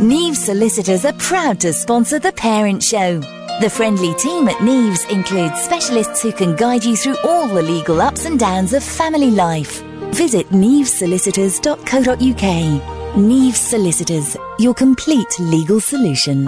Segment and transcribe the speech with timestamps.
[0.00, 3.20] Neve Solicitors are proud to sponsor The Parent Show.
[3.60, 8.02] The friendly team at Neves includes specialists who can guide you through all the legal
[8.02, 9.82] ups and downs of family life.
[10.12, 13.14] Visit nevesolicitors.co.uk.
[13.14, 16.44] Neves Solicitors, your complete legal solution.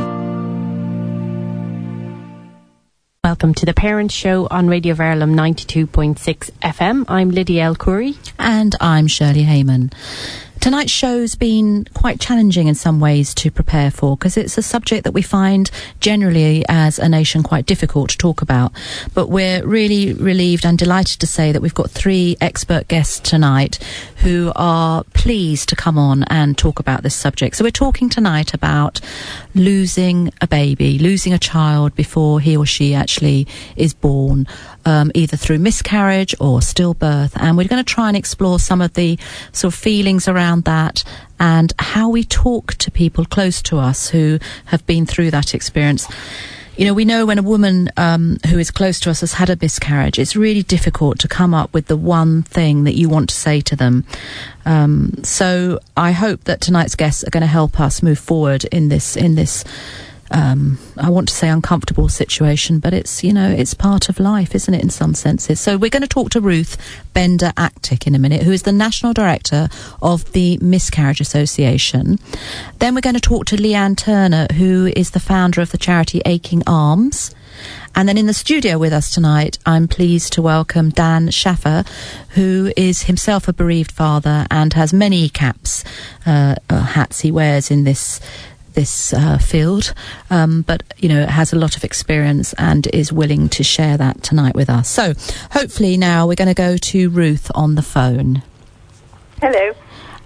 [3.22, 7.04] Welcome to the Parent Show on Radio Verulam 92.6 FM.
[7.08, 8.16] I'm Lydia El Khoury.
[8.38, 9.90] And I'm Shirley Hayman.
[10.60, 15.04] Tonight's show's been quite challenging in some ways to prepare for because it's a subject
[15.04, 18.72] that we find generally as a nation quite difficult to talk about.
[19.14, 23.78] But we're really relieved and delighted to say that we've got three expert guests tonight
[24.16, 27.56] who are pleased to come on and talk about this subject.
[27.56, 29.00] So we're talking tonight about
[29.54, 34.46] losing a baby, losing a child before he or she actually is born,
[34.84, 37.32] um, either through miscarriage or stillbirth.
[37.36, 39.18] And we're going to try and explore some of the
[39.52, 41.04] sort of feelings around that
[41.38, 46.08] and how we talk to people close to us who have been through that experience.
[46.76, 49.48] You know, we know when a woman um, who is close to us has had
[49.48, 53.30] a miscarriage, it's really difficult to come up with the one thing that you want
[53.30, 54.04] to say to them.
[54.66, 58.90] Um, so I hope that tonight's guests are going to help us move forward in
[58.90, 59.64] this in this
[60.30, 64.54] um, I want to say uncomfortable situation, but it's, you know, it's part of life,
[64.54, 65.60] isn't it, in some senses?
[65.60, 66.76] So we're going to talk to Ruth
[67.12, 69.68] Bender Atik in a minute, who is the National Director
[70.02, 72.18] of the Miscarriage Association.
[72.78, 76.20] Then we're going to talk to Leanne Turner, who is the founder of the charity
[76.24, 77.34] Aching Arms.
[77.94, 81.84] And then in the studio with us tonight, I'm pleased to welcome Dan Shaffer,
[82.30, 85.82] who is himself a bereaved father and has many caps,
[86.26, 88.20] uh, uh, hats he wears in this
[88.76, 89.92] this uh, field,
[90.30, 94.22] um, but you know has a lot of experience and is willing to share that
[94.22, 94.88] tonight with us.
[94.88, 95.14] So
[95.50, 98.42] hopefully now we're going to go to Ruth on the phone.
[99.40, 99.72] Hello.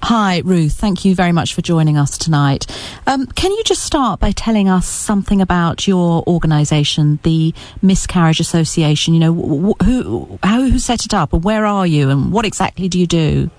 [0.02, 0.72] Hi, Ruth.
[0.72, 2.66] Thank you very much for joining us tonight.
[3.06, 9.12] Um, can you just start by telling us something about your organisation, the Miscarriage Association?
[9.12, 12.46] You know, wh- who, how, who set it up, and where are you, and what
[12.46, 13.50] exactly do you do?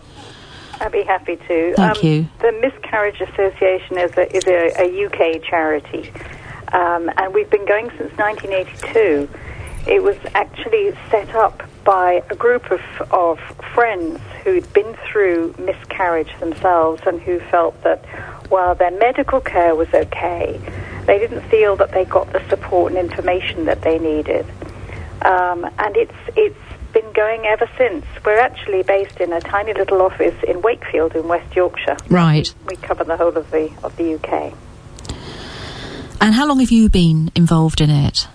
[0.82, 1.74] I'd be happy to.
[1.76, 2.28] Thank um, you.
[2.40, 6.12] The Miscarriage Association is a, is a, a UK charity,
[6.74, 9.30] um, and we've been going since 1982.
[9.88, 12.82] It was actually set up by a group of,
[13.12, 13.40] of
[13.76, 18.04] friends who'd been through miscarriage themselves and who felt that
[18.50, 20.60] while their medical care was okay,
[21.06, 24.46] they didn't feel that they got the support and information that they needed.
[25.22, 28.06] Um, and it's it's been going ever since.
[28.26, 31.98] We're actually based in a tiny little office in Wakefield in West Yorkshire.
[32.10, 32.54] Right.
[32.68, 34.54] We cover the whole of the of the UK.
[36.20, 38.28] And how long have you been involved in it?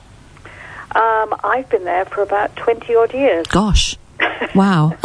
[0.94, 3.46] Um, I've been there for about twenty odd years.
[3.46, 3.96] Gosh,
[4.54, 4.96] wow.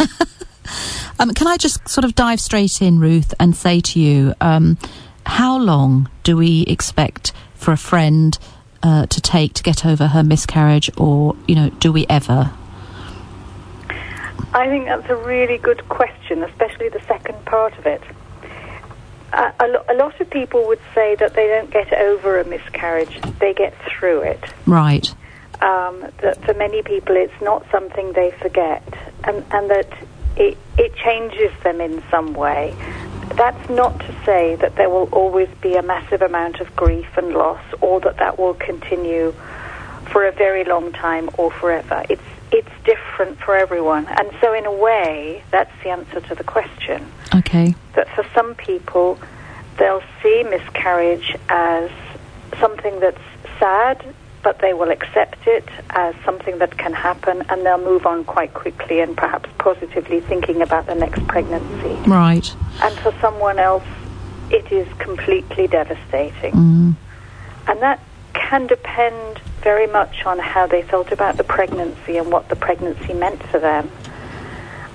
[1.18, 4.78] um, can I just sort of dive straight in, Ruth, and say to you, um,
[5.26, 8.38] how long do we expect for a friend
[8.82, 12.52] uh, to take to get over her miscarriage, or you know, do we ever?
[14.54, 18.02] I think that's a really good question, especially the second part of it.
[19.32, 22.44] Uh, a, lo- a, lot of people would say that they don't get over a
[22.44, 24.44] miscarriage, they get through it.
[24.66, 25.08] Right.
[25.62, 28.82] Um, that for many people it's not something they forget,
[29.24, 29.90] and, and that
[30.36, 32.74] it, it changes them in some way.
[33.36, 37.32] That's not to say that there will always be a massive amount of grief and
[37.32, 39.32] loss, or that that will continue
[40.10, 42.04] for a very long time or forever.
[42.10, 44.06] It's it's different for everyone.
[44.06, 47.10] And so, in a way, that's the answer to the question.
[47.34, 47.74] Okay.
[47.94, 49.18] That for some people,
[49.78, 51.90] they'll see miscarriage as
[52.60, 53.20] something that's
[53.58, 58.24] sad, but they will accept it as something that can happen and they'll move on
[58.24, 62.10] quite quickly and perhaps positively thinking about the next pregnancy.
[62.10, 62.54] Right.
[62.82, 63.84] And for someone else,
[64.50, 66.52] it is completely devastating.
[66.52, 66.96] Mm.
[67.68, 68.00] And that
[68.34, 73.12] can depend very much on how they felt about the pregnancy and what the pregnancy
[73.12, 73.90] meant for them,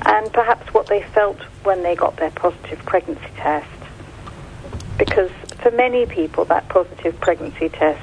[0.06, 3.68] and perhaps what they felt when they got their positive pregnancy test.
[4.98, 5.32] Because
[5.62, 8.02] for many people, that positive pregnancy test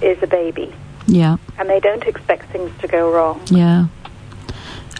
[0.00, 0.72] is a baby.
[1.06, 1.38] Yeah.
[1.58, 3.40] And they don't expect things to go wrong.
[3.46, 3.86] Yeah.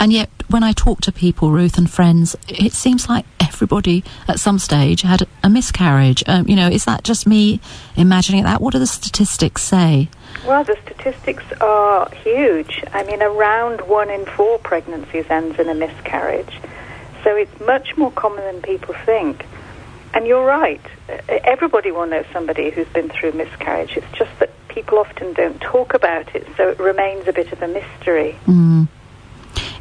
[0.01, 4.41] And yet, when I talk to people, Ruth and friends, it seems like everybody at
[4.41, 6.25] some stage had a miscarriage.
[6.27, 7.61] Um, you know, is that just me
[7.97, 8.61] imagining that?
[8.61, 10.09] What do the statistics say?
[10.47, 12.83] Well, the statistics are huge.
[12.93, 16.59] I mean, around one in four pregnancies ends in a miscarriage.
[17.25, 19.44] So it's much more common than people think.
[20.15, 20.81] And you're right.
[21.29, 23.97] Everybody will know somebody who's been through miscarriage.
[23.97, 27.61] It's just that people often don't talk about it, so it remains a bit of
[27.61, 28.39] a mystery.
[28.47, 28.89] Mm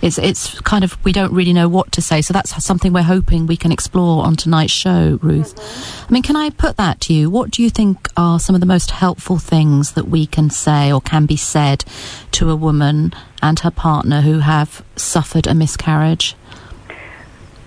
[0.08, 2.22] it's it's kind of we don't really know what to say.
[2.22, 5.56] So that's something we're hoping we can explore on tonight's show, Ruth.
[5.56, 6.06] Mm-hmm.
[6.08, 7.30] I mean, can I put that to you?
[7.30, 10.92] What do you think are some of the most helpful things that we can say
[10.92, 11.86] or can be said
[12.32, 16.36] to a woman and her partner who have suffered a miscarriage?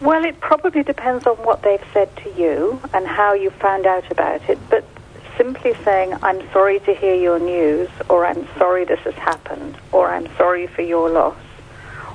[0.01, 4.11] Well, it probably depends on what they've said to you and how you found out
[4.11, 4.59] about it.
[4.71, 4.85] But
[5.37, 10.09] simply saying, I'm sorry to hear your news, or I'm sorry this has happened, or
[10.09, 11.37] I'm sorry for your loss,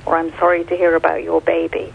[0.06, 1.94] or I'm sorry to hear about your baby.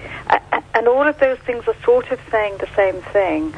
[0.75, 3.55] And all of those things are sort of saying the same thing,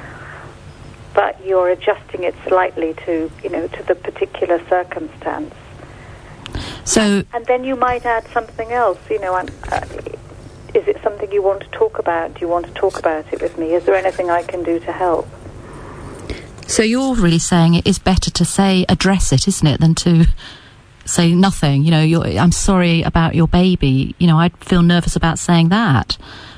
[1.15, 5.55] but you're adjusting it slightly to, you know, to the particular circumstance.
[6.85, 8.99] So, and then you might add something else.
[9.09, 9.47] You know, uh,
[10.75, 12.35] is it something you want to talk about?
[12.35, 13.75] Do you want to talk about it with me?
[13.75, 15.29] Is there anything I can do to help?
[16.67, 20.27] So you're really saying it is better to say address it, isn't it, than to
[21.05, 21.85] say nothing.
[21.85, 24.15] You know, I'm sorry about your baby.
[24.19, 26.17] You know, I'd feel nervous about saying that,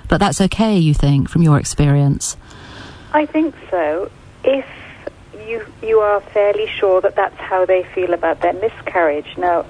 [0.09, 0.79] but that's okay.
[0.79, 2.37] You think, from your experience?
[3.13, 4.11] I think so.
[4.43, 4.67] If
[5.47, 9.37] you you are fairly sure that that's how they feel about their miscarriage.
[9.37, 9.67] Now,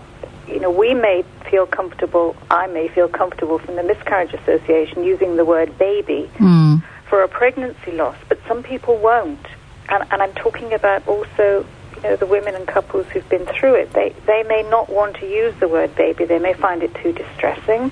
[0.49, 2.37] you know, we may feel comfortable.
[2.51, 6.83] I may feel comfortable from the Miscarriage Association using the word baby mm.
[7.09, 9.47] for a pregnancy loss, but some people won't
[9.89, 11.67] and, and I'm talking about also
[12.05, 13.93] know, the women and couples who've been through it.
[13.93, 16.25] They, they may not want to use the word baby.
[16.25, 17.91] They may find it too distressing,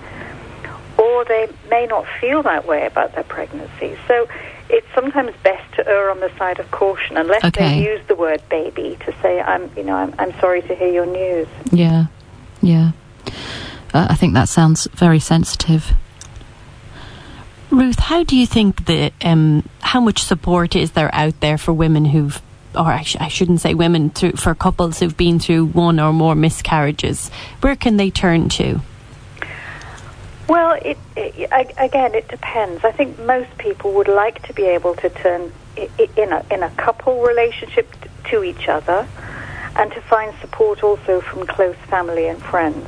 [0.99, 3.97] or they may not feel that way about their pregnancy.
[4.07, 4.29] So
[4.69, 7.81] it's sometimes best to err on the side of caution, unless okay.
[7.81, 10.89] they use the word baby to say, "I'm, you know, I'm, I'm sorry to hear
[10.89, 12.07] your news." Yeah,
[12.61, 12.93] yeah.
[13.95, 15.93] Uh, I think that sounds very sensitive.
[17.71, 21.73] Ruth, how do you think that um, how much support is there out there for
[21.73, 22.41] women who've
[22.75, 26.13] or I, sh- I, shouldn't say women through, for couples who've been through one or
[26.13, 27.31] more miscarriages
[27.61, 28.81] where can they turn to?
[30.49, 32.85] Well it, it, again it depends.
[32.85, 36.71] I think most people would like to be able to turn in a, in a
[36.71, 39.07] couple relationship to each other
[39.77, 42.87] and to find support also from close family and friends.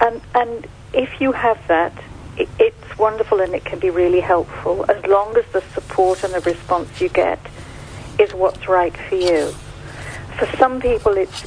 [0.00, 1.92] And and if you have that
[2.36, 6.40] it's wonderful and it can be really helpful as long as the support and the
[6.40, 7.38] response you get
[8.20, 9.52] is what's right for you.
[10.38, 11.46] For some people, it's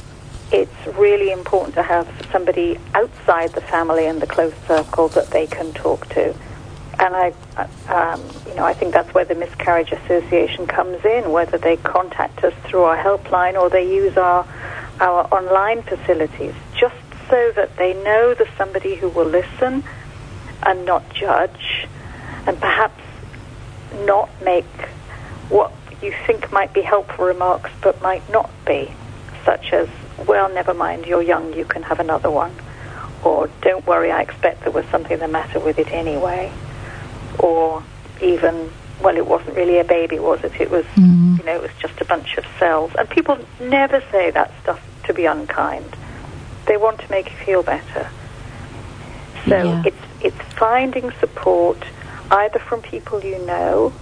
[0.52, 5.46] it's really important to have somebody outside the family and the close circle that they
[5.46, 6.34] can talk to.
[6.98, 7.32] And I,
[7.88, 11.32] um, you know, I think that's where the Miscarriage Association comes in.
[11.32, 14.46] Whether they contact us through our helpline or they use our
[15.00, 16.94] our online facilities, just
[17.28, 19.82] so that they know there's somebody who will listen
[20.62, 21.88] and not judge,
[22.46, 23.02] and perhaps
[24.06, 24.64] not make
[25.48, 25.72] what
[26.02, 28.92] you think might be helpful remarks but might not be,
[29.44, 29.88] such as,
[30.26, 32.54] well, never mind, you're young, you can have another one,
[33.22, 36.52] or don't worry, I expect there was something the matter with it anyway,
[37.38, 37.82] or
[38.22, 38.70] even,
[39.02, 40.60] well, it wasn't really a baby, was it?
[40.60, 41.38] It was, mm.
[41.38, 42.92] you know, it was just a bunch of cells.
[42.98, 45.96] And people never say that stuff to be unkind.
[46.66, 48.08] They want to make you feel better.
[49.46, 49.82] So yeah.
[49.84, 51.84] it's it's finding support
[52.30, 53.92] either from people you know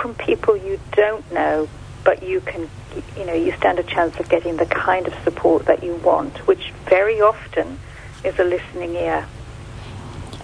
[0.00, 1.68] from people you don't know,
[2.04, 2.68] but you can,
[3.16, 6.46] you know, you stand a chance of getting the kind of support that you want,
[6.46, 7.78] which very often
[8.24, 9.26] is a listening ear.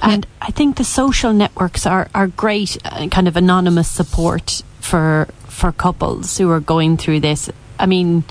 [0.03, 5.29] And I think the social networks are, are great, uh, kind of anonymous support for
[5.49, 7.49] for couples who are going through this.
[7.79, 8.25] I mean,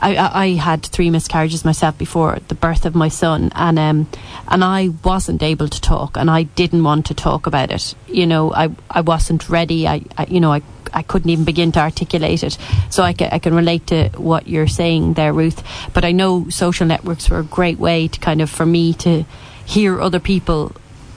[0.00, 4.08] I, I, had three miscarriages myself before the birth of my son, and um,
[4.48, 7.94] and I wasn't able to talk, and I didn't want to talk about it.
[8.06, 9.88] You know, I I wasn't ready.
[9.88, 10.62] I, I you know I
[10.92, 12.58] I couldn't even begin to articulate it.
[12.90, 15.62] So I can, I can relate to what you're saying there, Ruth.
[15.92, 19.24] But I know social networks were a great way to kind of for me to
[19.64, 20.72] hear other people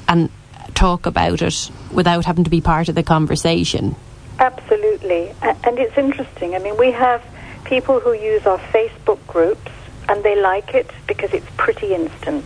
[0.07, 0.29] and
[0.73, 3.95] talk about it without having to be part of the conversation.
[4.39, 6.55] Absolutely, and it's interesting.
[6.55, 7.21] I mean, we have
[7.69, 9.71] people who use our Facebook groups
[10.09, 12.43] and they like it because it's pretty instant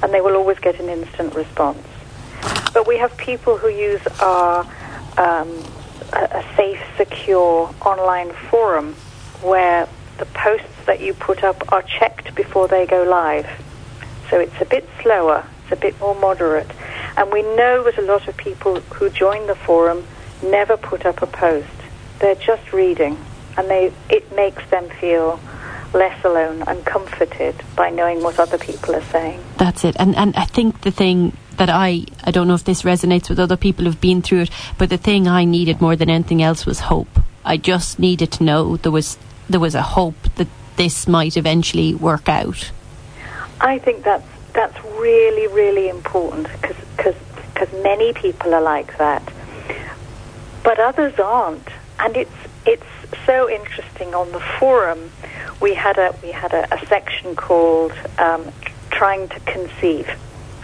[0.00, 1.84] and they will always get an instant response.
[2.72, 4.60] But we have people who use our
[5.18, 5.50] um,
[6.12, 8.94] a, safe, secure online forum
[9.42, 13.48] where the posts that you put up are checked before they go live.
[14.30, 16.70] So it's a bit slower, it's a bit more moderate.
[17.16, 20.04] And we know that a lot of people who join the forum
[20.44, 21.68] never put up a post.
[22.20, 23.18] They're just reading
[23.56, 25.40] and they it makes them feel
[25.92, 29.40] less alone and comforted by knowing what other people are saying.
[29.58, 29.96] That's it.
[29.98, 33.38] And and I think the thing that I I don't know if this resonates with
[33.38, 36.66] other people who've been through it, but the thing I needed more than anything else
[36.66, 37.20] was hope.
[37.44, 39.18] I just needed to know there was
[39.48, 42.70] there was a hope that this might eventually work out.
[43.60, 46.76] I think that's that's really really important because
[47.54, 49.22] because many people are like that.
[50.64, 51.68] But others aren't.
[52.00, 52.32] And it's,
[52.66, 52.86] it's
[53.26, 54.14] so interesting.
[54.14, 55.10] On the forum,
[55.60, 58.50] we had a, we had a, a section called um,
[58.90, 60.08] Trying to Conceive.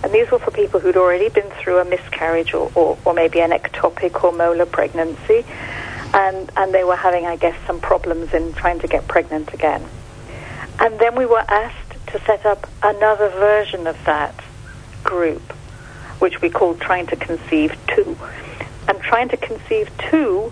[0.02, 3.40] And these were for people who'd already been through a miscarriage or, or, or maybe
[3.40, 5.44] an ectopic or molar pregnancy.
[6.14, 9.84] And, and they were having, I guess, some problems in trying to get pregnant again.
[10.78, 14.34] And then we were asked to set up another version of that
[15.04, 15.42] group,
[16.18, 18.16] which we called Trying to Conceive 2.
[18.88, 20.50] And Trying to Conceive 2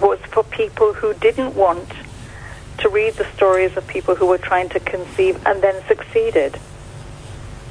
[0.00, 1.92] was for people who didn't want
[2.78, 6.58] to read the stories of people who were trying to conceive and then succeeded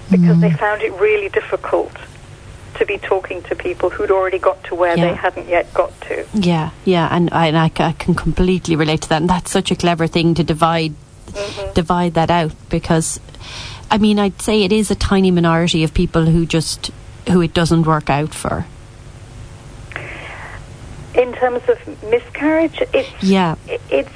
[0.10, 0.42] because mm.
[0.42, 1.96] they found it really difficult
[2.76, 5.10] to be talking to people who'd already got to where yeah.
[5.10, 6.26] they hadn't yet got to.
[6.34, 9.22] Yeah, yeah, and I, and I, I, can completely relate to that.
[9.22, 10.94] And that's such a clever thing to divide
[11.28, 11.74] mm-hmm.
[11.74, 13.20] divide that out because,
[13.90, 16.92] I mean, I'd say it is a tiny minority of people who just
[17.30, 18.66] who it doesn't work out for.
[21.22, 21.78] In terms of
[22.10, 23.54] miscarriage, it's yeah,
[23.92, 24.10] it's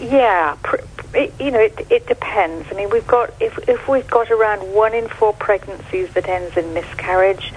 [0.00, 0.56] yeah.
[0.64, 0.80] Pr-
[1.14, 2.66] it, you know, it, it depends.
[2.72, 6.56] I mean, we've got if if we've got around one in four pregnancies that ends
[6.56, 7.52] in miscarriage,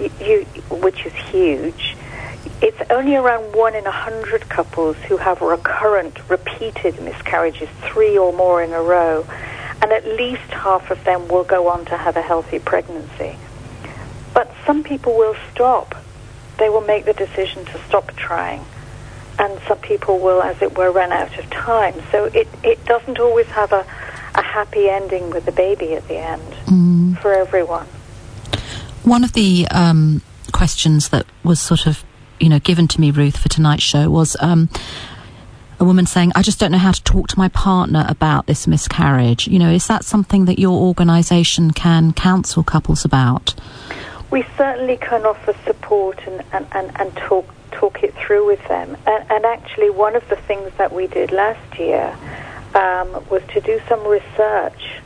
[0.00, 1.94] you, you, which is huge.
[2.62, 8.32] It's only around one in a hundred couples who have recurrent, repeated miscarriages, three or
[8.32, 9.26] more in a row,
[9.82, 13.36] and at least half of them will go on to have a healthy pregnancy.
[14.32, 15.94] But some people will stop.
[16.62, 18.64] They will make the decision to stop trying
[19.42, 21.94] and some people will, as it were, run out of time.
[22.12, 23.84] So it, it doesn't always have a,
[24.36, 27.18] a happy ending with the baby at the end mm.
[27.18, 27.86] for everyone.
[29.02, 32.04] One of the um, questions that was sort of,
[32.38, 34.68] you know, given to me, Ruth, for tonight's show was um,
[35.80, 38.68] a woman saying, I just don't know how to talk to my partner about this
[38.68, 39.48] miscarriage.
[39.48, 43.56] You know, is that something that your organisation can counsel couples about?
[44.32, 48.96] We certainly can offer support and, and, and, and talk talk it through with them.
[49.06, 52.16] And, and actually, one of the things that we did last year
[52.74, 55.00] um, was to do some research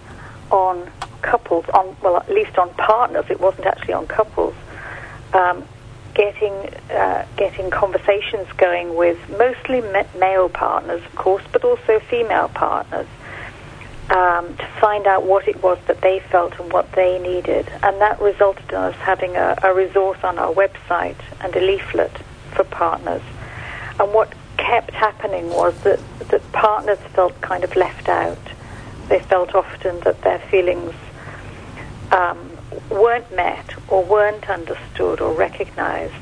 [0.53, 0.89] on
[1.23, 3.25] couples, on well, at least on partners.
[3.29, 4.55] It wasn't actually on couples.
[5.33, 5.65] Um,
[6.15, 6.53] getting
[6.91, 9.81] uh, getting conversations going with mostly
[10.21, 13.09] male partners, of course, but also female partners.
[14.09, 17.69] Um, to find out what it was that they felt and what they needed.
[17.83, 22.13] And that resulted in us having a, a resource on our website and a leaflet
[22.53, 23.23] for partners.
[23.99, 28.39] And what kept happening was that, that partners felt kind of left out.
[29.09, 30.95] They felt often that their feelings
[32.13, 32.51] um,
[32.91, 36.15] weren't met or weren't understood or recognized.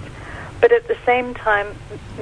[0.64, 1.66] But at the same time,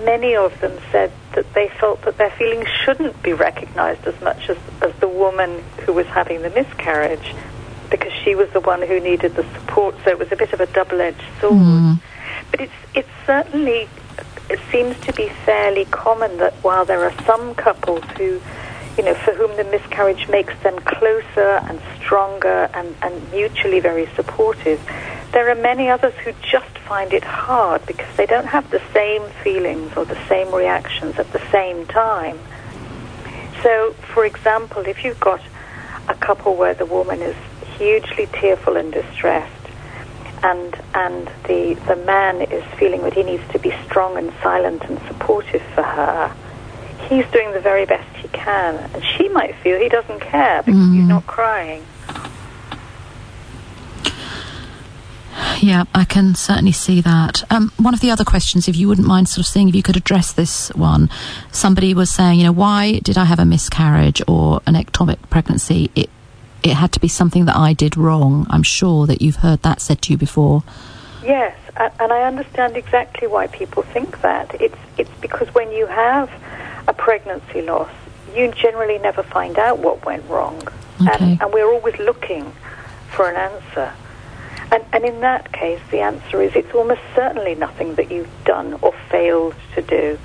[0.05, 4.51] many of them said that they felt that their feelings shouldn't be recognized as much
[4.51, 7.37] as, as the woman who was having the miscarriage
[7.89, 9.95] because she was the one who needed the support.
[10.05, 11.55] So it was a bit of a double edged sword.
[11.55, 12.01] Mm.
[12.51, 13.89] But it's, it's certainly
[14.51, 18.41] it seems to be fairly common that while there are some couples who,
[18.97, 24.07] you know, for whom the miscarriage makes them closer and stronger and, and mutually very
[24.15, 24.81] supportive,
[25.33, 29.23] there are many others who just find it hard because they don't have the same
[29.43, 32.39] feelings or the same reactions at the same time.
[33.63, 35.41] So, for example, if you've got
[36.09, 37.37] a couple where the woman is
[37.79, 39.63] hugely tearful and distressed,
[40.43, 44.83] and and the the man is feeling that he needs to be strong and silent
[44.85, 46.35] and supportive for her.
[47.09, 50.81] He's doing the very best he can, and she might feel he doesn't care because
[50.81, 50.97] mm.
[50.97, 51.85] he's not crying.
[55.61, 57.45] Yeah, I can certainly see that.
[57.51, 59.83] Um, one of the other questions, if you wouldn't mind sort of seeing if you
[59.83, 61.09] could address this one,
[61.53, 65.91] somebody was saying, you know, why did I have a miscarriage or an ectopic pregnancy?
[65.95, 66.11] It
[66.63, 68.47] it had to be something that I did wrong.
[68.51, 70.63] I'm sure that you've heard that said to you before.
[71.25, 74.61] Yes, and I understand exactly why people think that.
[74.61, 76.31] It's it's because when you have
[76.89, 77.91] a pregnancy loss,
[78.35, 80.67] you generally never find out what went wrong,
[81.01, 81.25] um, okay.
[81.25, 82.53] and, and we're always looking
[83.11, 83.93] for an answer.
[84.71, 88.79] And, and in that case, the answer is it's almost certainly nothing that you've done
[88.81, 90.19] or failed to do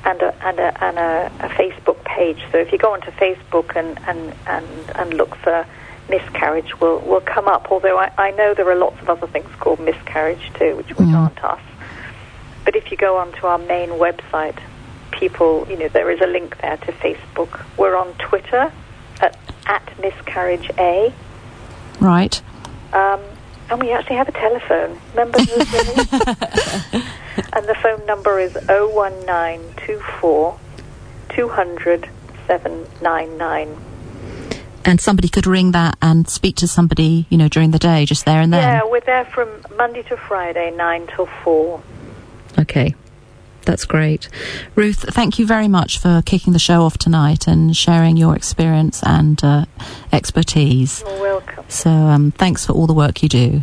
[0.04, 2.42] and a, and, a, and a, a, Facebook page.
[2.52, 5.66] So if you go onto Facebook and, and, and, and look for
[6.08, 7.70] miscarriage, will will come up.
[7.70, 11.08] Although I, I know there are lots of other things called miscarriage too, which, which
[11.08, 11.14] mm.
[11.14, 11.60] aren't us.
[12.64, 14.58] But if you go onto our main website,
[15.10, 17.64] people, you know, there is a link there to Facebook.
[17.76, 18.72] We're on Twitter
[19.20, 21.12] at, at miscarriage A.
[22.00, 22.40] Right.
[22.92, 23.20] Um,
[23.70, 25.00] and we actually have a telephone.
[25.10, 25.58] Remember those
[27.52, 30.58] And the phone number is 01924
[31.28, 32.08] 200
[32.46, 33.76] 799.
[34.84, 38.24] And somebody could ring that and speak to somebody, you know, during the day, just
[38.24, 38.62] there and then?
[38.62, 41.82] Yeah, we're there from Monday to Friday, 9 till 4.
[42.58, 42.94] Okay.
[43.64, 44.28] That's great.
[44.74, 49.02] Ruth, thank you very much for kicking the show off tonight and sharing your experience
[49.04, 49.64] and uh,
[50.12, 51.02] expertise.
[51.06, 51.64] You're welcome.
[51.68, 53.62] So um, thanks for all the work you do.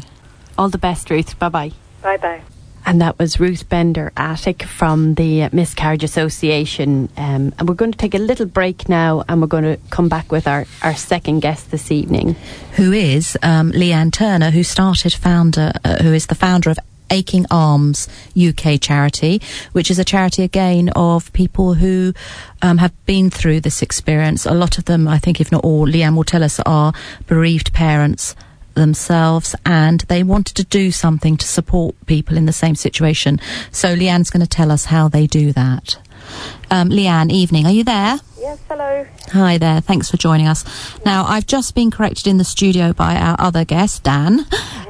[0.57, 1.37] All the best, Ruth.
[1.39, 1.71] Bye bye.
[2.01, 2.41] Bye bye.
[2.85, 7.09] And that was Ruth Bender Atik from the Miscarriage Association.
[7.17, 10.07] Um, and we're going to take a little break now and we're going to come
[10.07, 12.37] back with our, our second guest this evening.
[12.77, 17.45] Who is um, Leanne Turner, who started founder, uh, who is the founder of Aching
[17.51, 22.13] Arms UK charity, which is a charity again of people who
[22.61, 24.45] um, have been through this experience.
[24.45, 26.93] A lot of them, I think, if not all, Leanne will tell us, are
[27.27, 28.35] bereaved parents
[28.77, 33.39] themselves and they wanted to do something to support people in the same situation.
[33.71, 35.97] So Leanne's going to tell us how they do that.
[36.69, 37.65] Um, Leanne, evening.
[37.65, 38.19] Are you there?
[38.39, 39.05] Yes, hello.
[39.31, 39.81] Hi there.
[39.81, 40.63] Thanks for joining us.
[41.05, 44.45] Now, I've just been corrected in the studio by our other guest, Dan,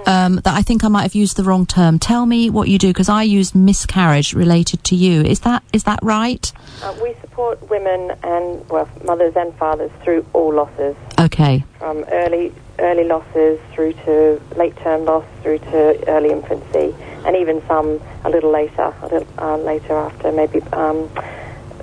[0.06, 1.98] um, that I think I might have used the wrong term.
[1.98, 5.22] Tell me what you do because I used miscarriage related to you.
[5.22, 6.52] Is that is that right?
[6.84, 10.96] Uh, we support women and well, mothers and fathers through all losses.
[11.20, 11.64] Okay.
[11.80, 17.66] From early early losses through to late term loss through to early infancy, and even
[17.68, 20.62] some a little later, a little uh, later after maybe.
[20.74, 21.10] Um,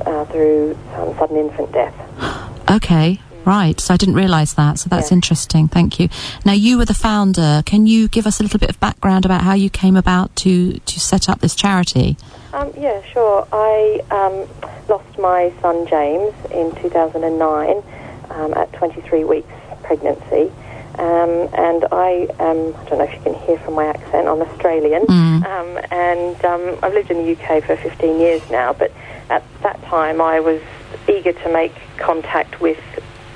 [0.07, 1.95] uh, through um, sudden infant death.
[2.71, 3.21] Okay.
[3.45, 5.17] Right, so I didn't realise that, so that's yeah.
[5.17, 5.69] interesting.
[5.69, 6.09] Thank you.
[6.47, 7.63] Now, you were the founder.
[7.67, 10.79] Can you give us a little bit of background about how you came about to,
[10.79, 12.17] to set up this charity?
[12.55, 13.47] Um, yeah, sure.
[13.53, 14.49] I um,
[14.89, 17.83] lost my son James in 2009
[18.31, 20.51] um, at 23 weeks pregnancy.
[20.99, 24.41] Um, and I, um, I don't know if you can hear from my accent, I'm
[24.41, 25.45] Australian, mm.
[25.45, 28.73] um, and um, I've lived in the UK for 15 years now.
[28.73, 28.93] But
[29.29, 30.63] at that time, I was
[31.09, 32.79] eager to make contact with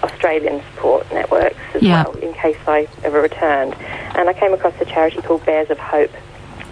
[0.02, 2.04] Australian support networks as yeah.
[2.04, 3.74] well, in case I ever returned.
[3.74, 6.12] And I came across a charity called Bears of Hope,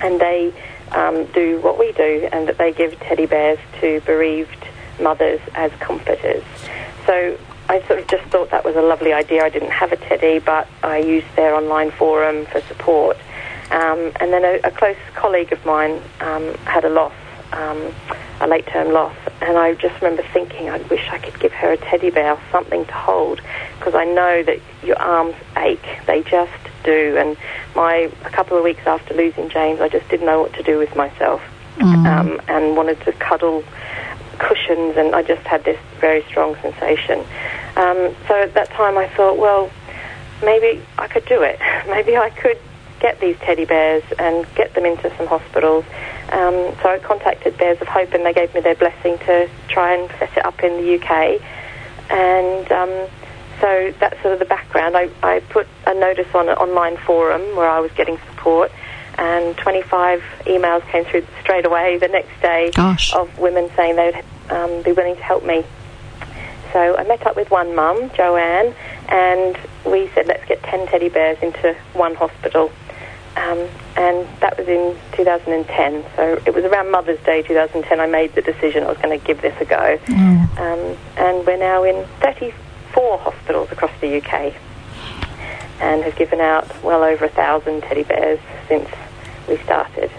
[0.02, 0.54] and they
[0.92, 4.68] um, do what we do, and that they give teddy bears to bereaved
[5.00, 6.44] mothers as comforters.
[7.06, 7.36] So
[7.68, 9.44] I sort of just thought that was a lovely idea.
[9.44, 13.16] I didn't have a teddy, but I used their online forum for support.
[13.70, 17.12] Um, and then a, a, close colleague of mine um, had a loss,
[17.52, 17.92] um,
[18.40, 21.72] a late term loss, and I just remember thinking, I wish I could give her
[21.72, 23.40] a teddy bear, something to hold,
[23.78, 25.84] because I know that your arms ache.
[26.06, 26.52] They just
[26.84, 27.16] do.
[27.18, 27.36] And
[27.74, 30.78] my a couple of weeks after losing James, I just didn't know what to do
[30.78, 31.42] with myself,
[31.78, 32.40] mm.
[32.46, 33.64] and wanted to cuddle
[34.38, 37.20] cushions, and I just had this very strong sensation.
[37.76, 39.70] Um, so at that time, I thought, well,
[40.42, 41.58] maybe I could do it.
[41.86, 42.58] Maybe I could
[43.00, 45.84] get these teddy bears and get them into some hospitals.
[46.32, 49.94] Um, so I contacted Bears of Hope, and they gave me their blessing to try
[49.94, 51.40] and set it up in the UK.
[52.10, 53.08] And um,
[53.60, 54.96] so that's sort of the background.
[54.96, 58.72] I, I put a notice on an online forum where I was getting support
[59.18, 63.14] and 25 emails came through straight away the next day Gosh.
[63.14, 65.64] of women saying they would um, be willing to help me.
[66.72, 68.74] So I met up with one mum, Joanne,
[69.08, 72.70] and we said, let's get 10 teddy bears into one hospital.
[73.36, 76.04] Um, and that was in 2010.
[76.16, 79.24] So it was around Mother's Day 2010 I made the decision I was going to
[79.24, 79.98] give this a go.
[80.04, 80.58] Mm.
[80.58, 84.54] Um, and we're now in 34 hospitals across the UK
[85.80, 88.88] and have given out well over a thousand teddy bears since
[89.48, 90.10] we started.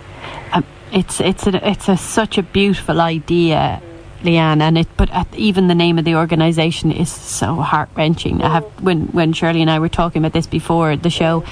[0.52, 3.82] Um, it's it's a, it's a, such a beautiful idea,
[4.22, 4.88] Leanne, and it.
[4.98, 8.42] But at, even the name of the organisation is so heart wrenching.
[8.42, 11.44] I have when when Shirley and I were talking about this before the show,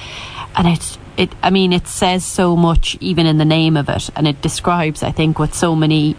[0.56, 1.34] and it's it.
[1.42, 5.02] I mean, it says so much even in the name of it, and it describes,
[5.02, 6.16] I think, what so many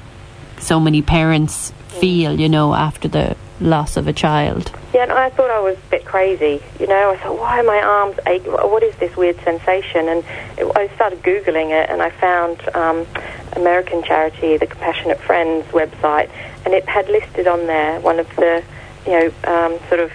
[0.59, 2.39] so many parents feel.
[2.39, 4.71] You know, after the loss of a child.
[4.93, 6.61] Yeah, and I thought I was a bit crazy.
[6.79, 8.51] You know, I thought, why are my arms aching?
[8.51, 10.07] What is this weird sensation?
[10.07, 10.23] And
[10.57, 13.05] it, I started Googling it, and I found um,
[13.53, 16.29] American charity, the Compassionate Friends website,
[16.65, 18.63] and it had listed on there one of the,
[19.05, 20.11] you know, um, sort of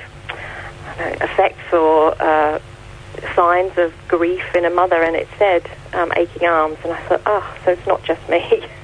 [0.99, 2.61] know, effects or uh,
[3.35, 6.79] signs of grief in a mother, and it said um, aching arms.
[6.85, 8.65] And I thought, oh, so it's not just me.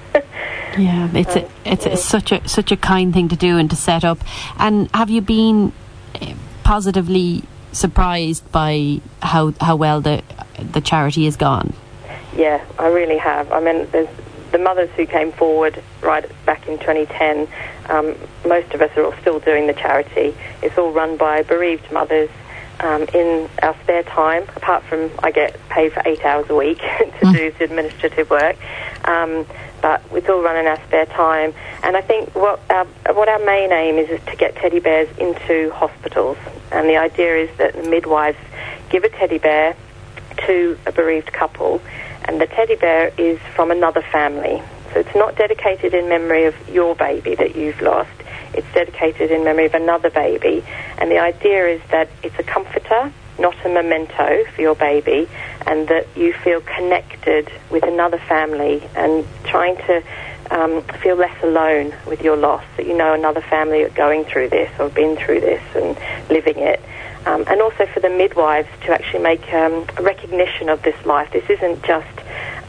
[0.79, 3.77] Yeah, it's a, it's, it's such a such a kind thing to do and to
[3.77, 4.19] set up.
[4.59, 5.73] And have you been
[6.17, 10.23] eh, positively surprised by how how well the
[10.59, 11.75] the charity has gone?
[12.37, 13.51] Yeah, I really have.
[13.53, 14.09] I mean, there's
[14.53, 17.49] the mothers who came forward right back in 2010.
[17.91, 18.15] Um,
[18.47, 20.37] most of us are all still doing the charity.
[20.63, 22.31] It's all run by bereaved mothers.
[22.81, 26.79] Um, in our spare time, apart from I get paid for eight hours a week
[27.19, 27.33] to mm.
[27.33, 28.57] do the administrative work,
[29.05, 29.45] um,
[29.81, 31.55] but it's all run in our spare time.
[31.83, 35.09] And I think what our, what our main aim is is to get teddy bears
[35.19, 36.39] into hospitals.
[36.71, 38.39] And the idea is that the midwives
[38.91, 39.77] give a teddy bear
[40.47, 41.81] to a bereaved couple,
[42.25, 44.63] and the teddy bear is from another family.
[44.93, 48.11] So it's not dedicated in memory of your baby that you've lost.
[48.55, 50.65] It's dedicated in memory of another baby.
[50.99, 55.29] And the idea is that it's a comforter not a memento for your baby,
[55.67, 60.03] and that you feel connected with another family and trying to
[60.51, 64.49] um, feel less alone with your loss, that you know another family are going through
[64.49, 65.97] this or been through this and
[66.31, 66.81] living it.
[67.27, 71.31] Um, and also for the midwives to actually make um, a recognition of this life.
[71.33, 72.19] This isn't just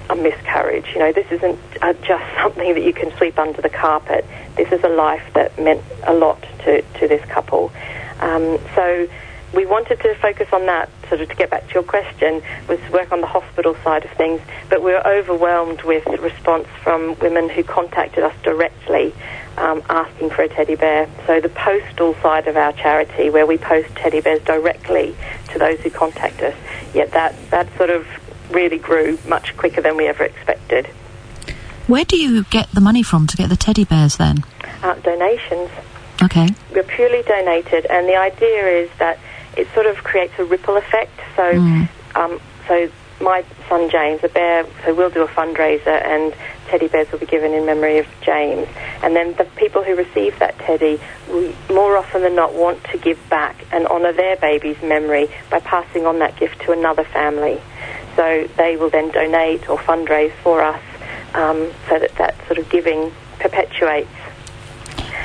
[0.09, 0.87] a miscarriage.
[0.93, 4.25] You know, this isn't uh, just something that you can sweep under the carpet.
[4.55, 7.71] This is a life that meant a lot to, to this couple.
[8.19, 9.07] Um, so
[9.53, 12.79] we wanted to focus on that, sort of to get back to your question, was
[12.91, 17.49] work on the hospital side of things, but we were overwhelmed with response from women
[17.49, 19.13] who contacted us directly
[19.57, 21.09] um, asking for a teddy bear.
[21.27, 25.15] So the postal side of our charity, where we post teddy bears directly
[25.51, 26.55] to those who contact us,
[26.93, 28.07] yet that, that sort of
[28.51, 30.87] really grew much quicker than we ever expected.
[31.87, 34.43] Where do you get the money from to get the teddy bears then?
[34.83, 35.69] Uh, donations.
[36.21, 36.49] Okay.
[36.71, 39.17] We're purely donated, and the idea is that
[39.59, 41.19] it sort of creates a ripple effect.
[41.35, 41.89] So, mm.
[42.15, 42.89] um, so
[43.21, 46.33] my son James, a bear, so we'll do a fundraiser and
[46.67, 48.67] teddy bears will be given in memory of James.
[49.03, 52.97] And then the people who receive that teddy will more often than not want to
[52.97, 57.61] give back and honour their baby's memory by passing on that gift to another family.
[58.15, 60.81] So they will then donate or fundraise for us
[61.33, 64.09] um, so that that sort of giving perpetuates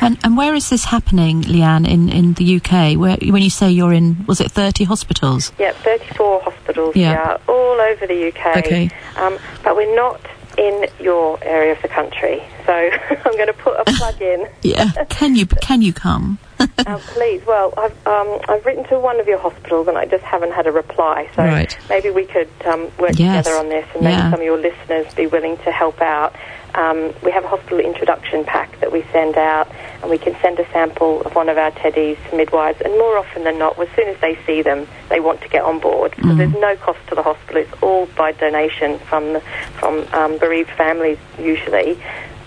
[0.05, 2.99] and, and where is this happening, Leanne, in, in the UK?
[2.99, 5.53] Where, when you say you're in, was it 30 hospitals?
[5.59, 8.57] Yeah, 34 hospitals, yeah, yeah all over the UK.
[8.59, 8.91] Okay.
[9.17, 10.21] Um, but we're not
[10.57, 12.43] in your area of the country.
[12.67, 12.73] So
[13.11, 14.49] I'm going to put a plug in.
[14.63, 14.91] yeah.
[15.09, 16.39] Can you can you come?
[16.59, 17.45] uh, please.
[17.47, 20.67] Well, I've um, I've written to one of your hospitals and I just haven't had
[20.67, 21.29] a reply.
[21.35, 21.77] So right.
[21.89, 23.45] maybe we could um, work yes.
[23.45, 24.31] together on this, and maybe yeah.
[24.31, 26.35] some of your listeners be willing to help out.
[26.75, 29.71] Um, we have a hospital introduction pack that we send out,
[30.03, 32.81] and we can send a sample of one of our teddies to midwives.
[32.81, 35.63] And more often than not, as soon as they see them, they want to get
[35.63, 36.39] on board because mm.
[36.39, 37.63] there's no cost to the hospital.
[37.63, 39.41] It's all by donation from the,
[39.79, 41.93] from um, bereaved families usually.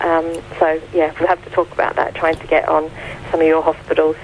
[0.00, 2.90] Um, so yeah, we'll have to talk about that, trying to get on
[3.30, 4.16] some of your hospitals.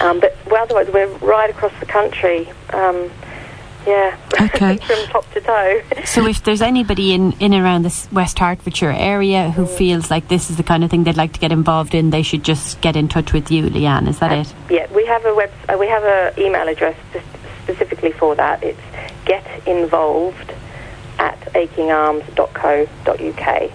[0.00, 2.48] Um, but well, otherwise, we're right across the country.
[3.86, 4.16] Yeah.
[4.40, 4.76] Okay.
[4.78, 5.82] From top to toe.
[6.04, 9.76] so if there's anybody in, in around this West Hertfordshire area who mm.
[9.76, 12.22] feels like this is the kind of thing they'd like to get involved in, they
[12.22, 14.08] should just get in touch with you, Leanne.
[14.08, 14.54] Is that uh, it?
[14.70, 15.50] Yeah, we have a web.
[15.68, 16.96] Uh, we have an email address
[17.64, 18.62] specifically for that.
[18.62, 18.80] It's
[19.24, 20.54] getinvolved
[21.18, 23.72] at achingarms.co.uk.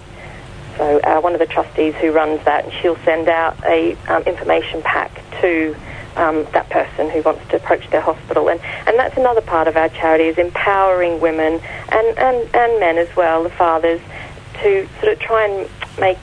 [0.76, 4.22] So uh, one of the trustees who runs that, and she'll send out a um,
[4.22, 5.74] information pack to
[6.18, 8.48] um, that person who wants to approach their hospital.
[8.50, 12.98] And, and that's another part of our charity is empowering women and, and, and men
[12.98, 14.00] as well, the fathers,
[14.62, 16.18] to sort of try and make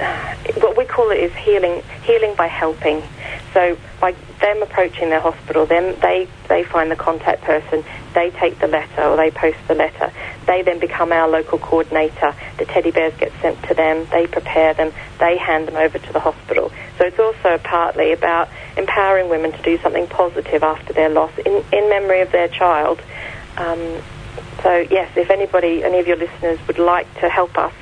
[0.00, 3.02] uh, what we call it is healing healing by helping.
[3.52, 8.58] So by them approaching their hospital, then they, they find the contact person, they take
[8.58, 10.12] the letter or they post the letter.
[10.46, 12.34] They then become our local coordinator.
[12.58, 16.12] The teddy bears get sent to them, they prepare them, they hand them over to
[16.12, 16.72] the hospital.
[16.98, 21.64] So it's also partly about empowering women to do something positive after their loss in,
[21.72, 23.00] in memory of their child.
[23.56, 24.02] Um,
[24.62, 27.72] so yes, if anybody, any of your listeners would like to help us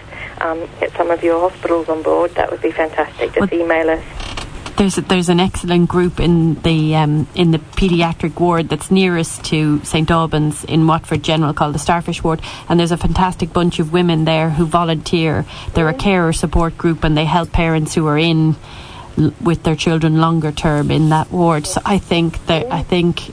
[0.41, 3.33] um, get some of your hospitals on board, that would be fantastic.
[3.33, 4.05] Just Well- email us.
[4.75, 9.85] There's there's an excellent group in the um, in the paediatric ward that's nearest to
[9.85, 13.93] St Albans in Watford General called the Starfish Ward, and there's a fantastic bunch of
[13.93, 15.45] women there who volunteer.
[15.75, 18.57] They're a carer support group, and they help parents who are in
[19.41, 21.67] with their children longer term in that ward.
[21.67, 23.33] So I think that I think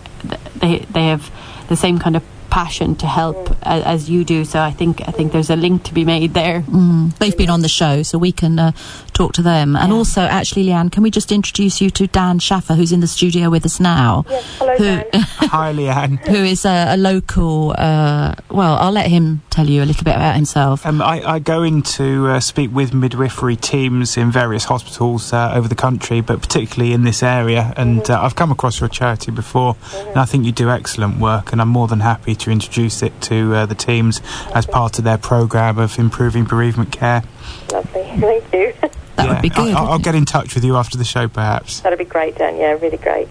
[0.55, 1.31] they they have
[1.67, 4.45] the same kind of passion to help a, as you do.
[4.45, 6.61] So I think I think there's a link to be made there.
[6.61, 8.71] Mm, they've been on the show, so we can uh,
[9.13, 9.75] talk to them.
[9.75, 13.07] And also, actually, Leanne, can we just introduce you to Dan Shaffer, who's in the
[13.07, 14.25] studio with us now?
[14.29, 15.07] Yes, hello, who, Dan.
[15.13, 16.19] Hi, Leanne.
[16.27, 17.75] who is a, a local.
[17.77, 20.85] Uh, well, I'll let him tell you a little bit about himself.
[20.85, 25.51] Um, I, I go in to uh, speak with midwifery teams in various hospitals uh,
[25.53, 27.73] over the country, but particularly in this area.
[27.77, 31.51] And uh, I've come across your charity before, and I think you do excellent work.
[31.51, 34.21] And I'm more than happy to introduce it to uh, the teams
[34.53, 37.23] as part of their programme of improving bereavement care.
[37.71, 38.03] Lovely.
[38.19, 38.73] Thank you.
[39.15, 39.73] That would be good.
[39.73, 41.81] I'll, I'll get in touch with you after the show, perhaps.
[41.81, 42.57] That'd be great, Dan.
[42.57, 43.27] Yeah, really great.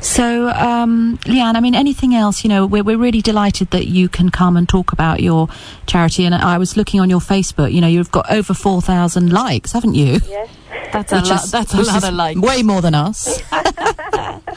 [0.00, 2.44] So, um, Leanne, I mean, anything else?
[2.44, 5.48] You know, we're, we're really delighted that you can come and talk about your
[5.86, 6.24] charity.
[6.24, 7.72] And I was looking on your Facebook.
[7.72, 10.20] You know, you've got over four thousand likes, haven't you?
[10.28, 10.48] Yes.
[10.92, 11.44] That's a Which lot.
[11.44, 12.40] is- That's a which lot is of likes.
[12.40, 13.42] Way more than us.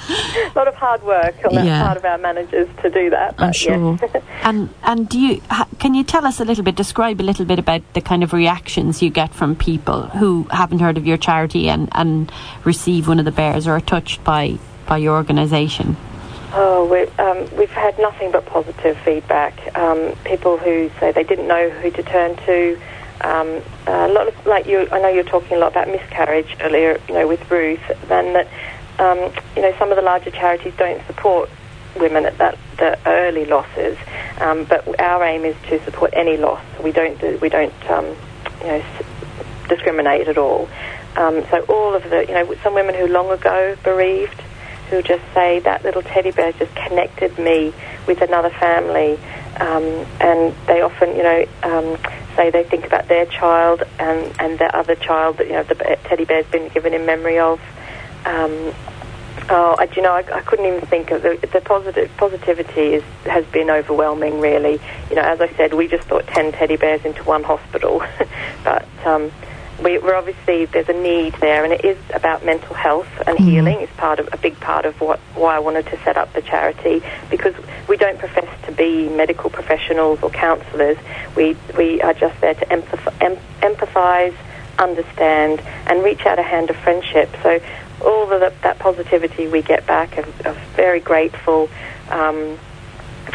[0.01, 1.83] A lot of hard work on the Yeah.
[1.85, 3.35] part of our managers to do that.
[3.37, 3.97] I'm sure.
[4.01, 4.23] yes.
[4.43, 7.45] And and do you ha, can you tell us a little bit, describe a little
[7.45, 11.17] bit about the kind of reactions you get from people who haven't heard of your
[11.17, 12.31] charity and and
[12.63, 14.57] receive one of the bears or are touched by
[14.91, 15.95] by your organisation?
[16.51, 19.53] Oh, we, um, we've had nothing but positive feedback.
[19.77, 22.77] Um, people who say they didn't know who to turn to.
[23.21, 24.89] Um, a lot of like you.
[24.91, 26.99] I know you're talking a lot about miscarriage earlier.
[27.07, 27.79] You know, with Ruth,
[28.11, 28.47] and that
[28.99, 31.49] um, you know some of the larger charities don't support
[31.97, 33.97] women at that the early losses.
[34.41, 36.61] Um, but our aim is to support any loss.
[36.83, 38.07] We don't do, we don't um,
[38.59, 38.83] you know
[39.69, 40.67] discriminate at all.
[41.15, 44.41] So all of the you know some women who long ago bereaved
[44.91, 47.73] who just say that little teddy bear just connected me
[48.07, 49.17] with another family.
[49.55, 49.83] Um,
[50.19, 51.97] and they often, you know, um,
[52.35, 55.75] say they think about their child and, and the other child that, you know, the
[56.03, 57.61] teddy bear's been given in memory of.
[58.25, 58.73] Um,
[59.49, 63.03] oh, I, you know, I, I couldn't even think of the, the positive positivity is,
[63.23, 64.79] has been overwhelming, really.
[65.09, 68.03] You know, as I said, we just thought 10 teddy bears into one hospital.
[68.65, 69.31] but um,
[69.81, 73.81] we, we're obviously there's a need there, and it is about mental health and healing.
[73.81, 76.41] It's part of a big part of what why I wanted to set up the
[76.41, 77.55] charity because
[77.87, 80.97] we don't profess to be medical professionals or counsellors.
[81.35, 84.35] We we are just there to empath- em- empathise,
[84.77, 87.35] understand, and reach out a hand of friendship.
[87.41, 87.59] So
[88.03, 91.69] all the, that positivity we get back, are, are very grateful.
[92.09, 92.57] Um,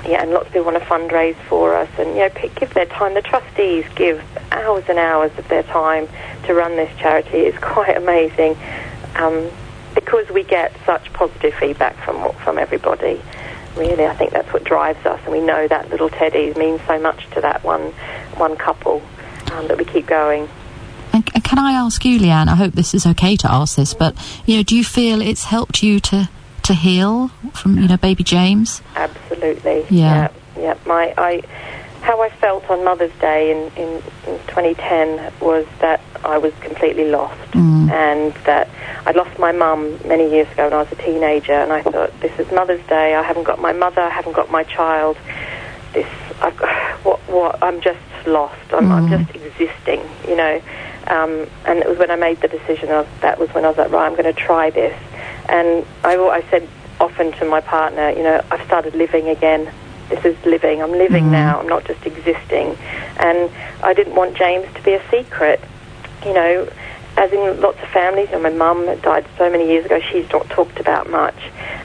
[0.09, 2.87] yeah, and lots of people want to fundraise for us, and you know, give their
[2.87, 3.15] time.
[3.15, 6.09] The trustees give hours and hours of their time
[6.45, 7.39] to run this charity.
[7.39, 8.57] It's quite amazing
[9.17, 9.51] um,
[9.95, 13.21] because we get such positive feedback from from everybody.
[13.77, 16.99] Really, I think that's what drives us, and we know that little Teddy means so
[16.99, 17.93] much to that one
[18.37, 19.03] one couple
[19.53, 20.49] um, that we keep going.
[21.13, 22.49] And, and can I ask you, Leanne?
[22.49, 24.15] I hope this is okay to ask this, but
[24.47, 26.29] you know, do you feel it's helped you to
[26.67, 28.83] to heal from you know baby James?
[28.95, 29.85] Absolutely.
[29.91, 30.31] Yeah.
[30.57, 30.63] Yeah.
[30.63, 30.75] yeah.
[30.87, 31.43] My, I,
[32.03, 33.89] how I felt on Mother's Day in, in,
[34.29, 37.91] in 2010 was that I was completely lost, Mm.
[37.91, 38.69] and that
[39.07, 42.13] I'd lost my mum many years ago when I was a teenager, and I thought,
[42.21, 43.15] this is Mother's Day.
[43.15, 44.03] I haven't got my mother.
[44.03, 45.17] I haven't got my child.
[45.95, 46.07] This,
[46.43, 46.59] I've,
[47.05, 47.63] what, what?
[47.63, 48.59] I'm just lost.
[48.73, 49.25] I'm, I'm Mm.
[49.25, 50.01] just existing.
[50.29, 50.61] You know.
[51.09, 53.79] Um, and it was when I made the decision of that was when I was
[53.79, 54.97] like, right, I'm going to try this.
[55.49, 56.69] And I, I said
[57.01, 59.71] often to my partner, you know, I've started living again.
[60.09, 60.83] This is living.
[60.83, 61.31] I'm living Mhm.
[61.33, 61.59] now.
[61.61, 62.77] I'm not just existing.
[63.19, 63.51] And
[63.83, 65.61] I didn't want James to be a secret.
[66.25, 66.69] You know,
[67.17, 70.31] as in lots of families, you know, my mum died so many years ago, she's
[70.33, 71.37] not talked about much.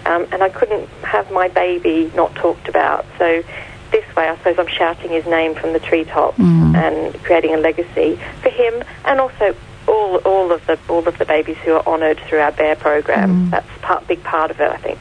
[0.05, 3.05] Um, and I couldn't have my baby not talked about.
[3.17, 3.43] So
[3.91, 6.75] this way, I suppose I'm shouting his name from the treetop Mm.
[6.75, 9.53] and creating a legacy for him and also
[10.01, 13.47] all all of the all of the babies who are honoured through our Bear program.
[13.47, 13.51] Mm.
[13.51, 14.99] That's part big part of it, I think.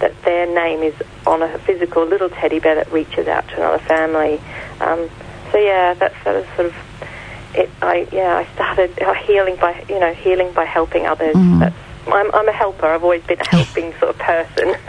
[0.00, 0.94] That their name is
[1.26, 4.40] on a physical little teddy bear that reaches out to another family.
[4.80, 5.08] Um,
[5.52, 6.74] so yeah, that's that was sort of
[7.54, 7.70] it.
[7.82, 11.34] I yeah, I started uh, healing by you know healing by helping others.
[11.34, 11.60] Mm.
[11.60, 12.86] That's I'm, I'm a helper.
[12.86, 14.68] I've always been a helping sort of person,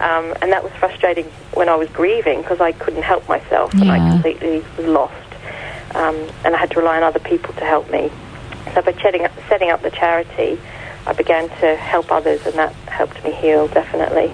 [0.00, 3.90] um, and that was frustrating when I was grieving because I couldn't help myself and
[3.90, 5.14] I completely was lost,
[5.94, 8.10] um, and I had to rely on other people to help me.
[8.78, 10.60] So by setting up, setting up the charity,
[11.04, 14.32] I began to help others, and that helped me heal definitely.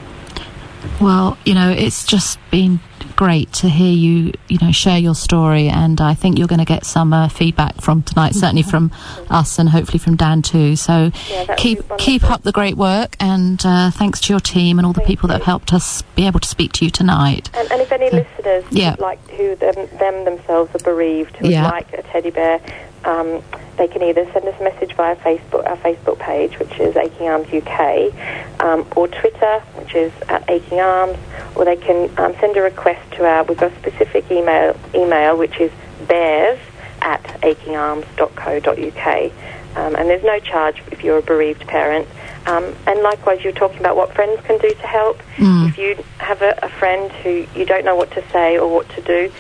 [1.01, 2.81] Well, you know, it's just been
[3.17, 6.67] great to hear you, you know, share your story, and I think you're going to
[6.67, 8.93] get some uh, feedback from tonight, certainly from
[9.31, 10.77] us, and hopefully from Dan too.
[10.77, 14.85] So Yeah, keep keep up the great work, and uh, thanks to your team and
[14.85, 17.49] all the Thank people that have helped us be able to speak to you tonight.
[17.55, 18.97] And, and if any listeners yeah.
[18.99, 21.71] like who them, them themselves are bereaved who Yeah.
[21.71, 22.61] like a teddy bear,
[23.05, 23.43] um,
[23.77, 27.29] they can either send us a message via Facebook, our Facebook page, which is Aching
[27.29, 31.19] Arms UK, um, or Twitter, which is at Aching Arms,
[31.57, 33.45] or they can um, send a request to our.
[33.45, 35.73] We've got a specific email, email which is
[36.07, 36.59] bears
[37.03, 39.33] at achingarms.co.uk.
[39.77, 42.07] Um, and there's no charge if you're a bereaved parent.
[42.47, 45.21] Um, and likewise, you're talking about what friends can do to help.
[45.69, 48.89] If you have a, a friend who you don't know what to say or what
[48.91, 49.33] to do,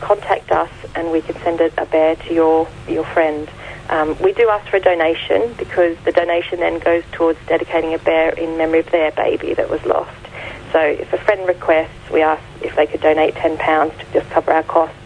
[0.00, 3.48] contact us and we can send a, a bear to your, your friend.
[3.88, 7.98] Um, we do ask for a donation because the donation then goes towards dedicating a
[7.98, 10.16] bear in memory of their baby that was lost.
[10.72, 13.58] So if a friend requests, we ask if they could donate £10
[13.98, 14.96] to just cover our costs.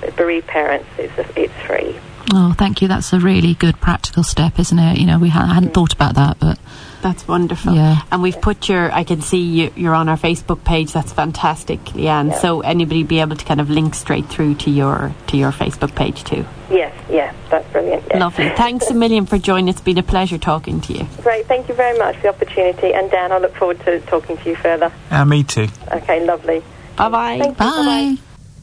[0.00, 1.98] But bereaved parents, it's, it's free.
[2.32, 2.88] Oh, thank you.
[2.88, 4.98] That's a really good practical step, isn't it?
[4.98, 6.58] You know, we ha- hadn't thought about that, but
[7.04, 7.74] That's wonderful.
[7.74, 8.00] Yeah.
[8.10, 10.90] And we've put your, I can see you, you're on our Facebook page.
[10.94, 12.30] That's fantastic, Leanne.
[12.30, 12.38] Yeah.
[12.38, 15.94] So anybody be able to kind of link straight through to your to your Facebook
[15.94, 16.46] page too.
[16.70, 18.04] Yes, yeah, that's brilliant.
[18.08, 18.20] yeah.
[18.20, 18.48] Lovely.
[18.48, 19.68] Thanks a million for joining.
[19.68, 21.06] It's been a pleasure talking to you.
[21.20, 22.94] Great, thank you very much for the opportunity.
[22.94, 24.90] And Dan, I look forward to talking to you further.
[25.10, 25.68] Uh, me too.
[25.92, 26.64] Okay, lovely.
[26.96, 27.38] Bye bye.
[27.38, 27.54] Thank you.
[27.58, 28.16] bye.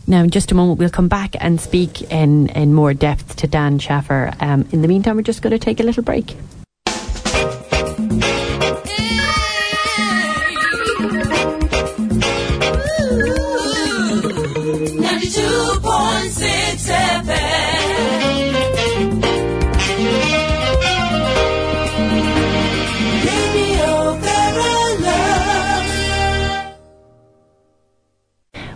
[0.08, 3.48] Now, in just a moment, we'll come back and speak in, in more depth to
[3.48, 4.34] Dan Shaffer.
[4.40, 6.36] Um, in the meantime, we're just going to take a little break.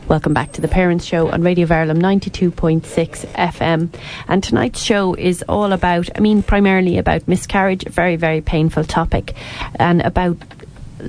[0.08, 2.82] Welcome back to the Parents Show on Radio Verulam 92.6
[3.34, 3.90] FM.
[4.28, 8.84] And tonight's show is all about, I mean, primarily about miscarriage, a very, very painful
[8.84, 9.34] topic,
[9.78, 10.38] and about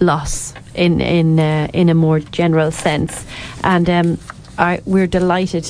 [0.01, 3.27] loss in in uh, in a more general sense.
[3.63, 4.19] And um,
[4.57, 5.65] I, we're delighted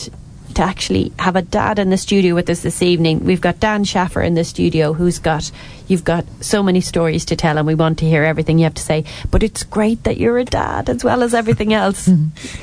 [0.54, 3.24] to actually have a dad in the studio with us this evening.
[3.24, 5.50] We've got Dan Shaffer in the studio, who's got
[5.88, 8.74] you've got so many stories to tell, and we want to hear everything you have
[8.74, 9.04] to say.
[9.30, 12.08] But it's great that you're a dad as well as everything else.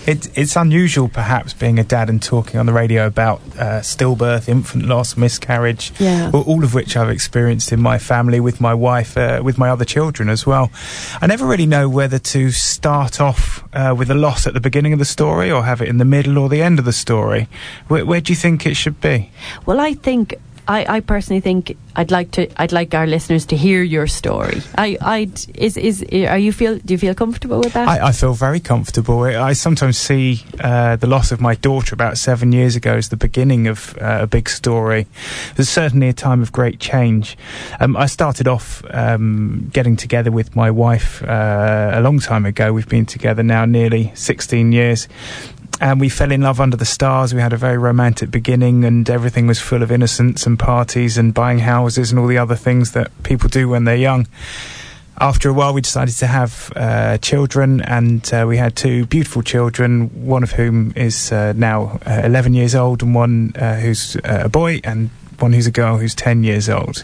[0.06, 4.50] It, it's unusual, perhaps, being a dad and talking on the radio about uh, stillbirth,
[4.50, 6.30] infant loss, miscarriage, Yeah.
[6.34, 9.86] all, of which I've experienced in my family with my wife, uh, with my other
[9.86, 10.72] children as well.
[11.22, 14.92] I never really know whether to start off uh, with a loss at the beginning
[14.94, 17.48] of the story or have it in the middle or the end of the story.
[17.88, 19.32] Where, where do you think it should be?
[19.66, 20.36] Well, I think
[20.67, 24.62] I, I personally think I'd like to I'd like our listeners to hear your story.
[24.78, 27.88] I I'd is is are you feel do you feel comfortable with that?
[27.88, 29.23] I, I feel very comfortable.
[29.23, 33.10] I I sometimes see uh, the loss of my daughter about seven years ago as
[33.10, 35.06] the beginning of uh, a big story.
[35.58, 37.38] Was certainly a time of great change.
[37.80, 42.73] Um, I started off um, getting together with my wife uh, a long time ago.
[42.73, 45.08] We've been together now nearly 16 years.
[45.82, 47.34] And we fell in love under the stars.
[47.34, 51.34] We had a very romantic beginning, and everything was full of innocence and parties and
[51.34, 54.28] buying houses and all the other things that people do when they're young
[55.20, 59.42] after a while, we decided to have uh, children, and uh, we had two beautiful
[59.42, 60.26] children.
[60.26, 64.42] One of whom is uh, now uh, 11 years old, and one uh, who's uh,
[64.46, 65.10] a boy, and
[65.40, 67.04] one who's a girl who's 10 years old.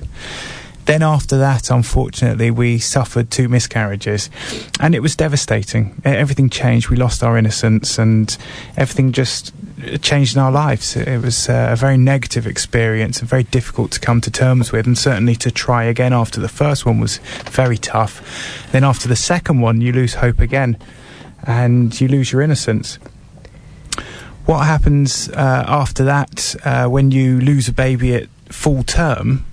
[0.86, 4.30] Then, after that, unfortunately, we suffered two miscarriages,
[4.80, 6.02] and it was devastating.
[6.04, 6.90] Everything changed.
[6.90, 8.36] We lost our innocence, and
[8.76, 9.54] everything just
[9.86, 10.96] uh, changed in our lives.
[10.96, 14.88] It was uh, a very negative experience and very difficult to come to terms with,
[14.88, 17.20] and certainly to try again after the first one was
[17.52, 18.68] very tough.
[18.72, 20.78] Then, after the second one, you lose hope again,
[21.44, 22.98] and you lose your innocence.
[24.46, 29.46] What happens uh, after that uh, when you lose a baby at full term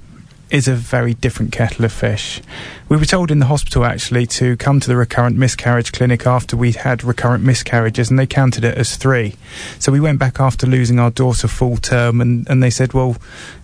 [0.50, 2.40] is a very different kettle of fish.
[2.88, 6.56] We were told in the hospital actually to come to the recurrent miscarriage clinic after
[6.56, 9.34] we'd had recurrent miscarriages, and they counted it as three.
[9.80, 13.16] So we went back after losing our daughter full term, and, and they said, Well,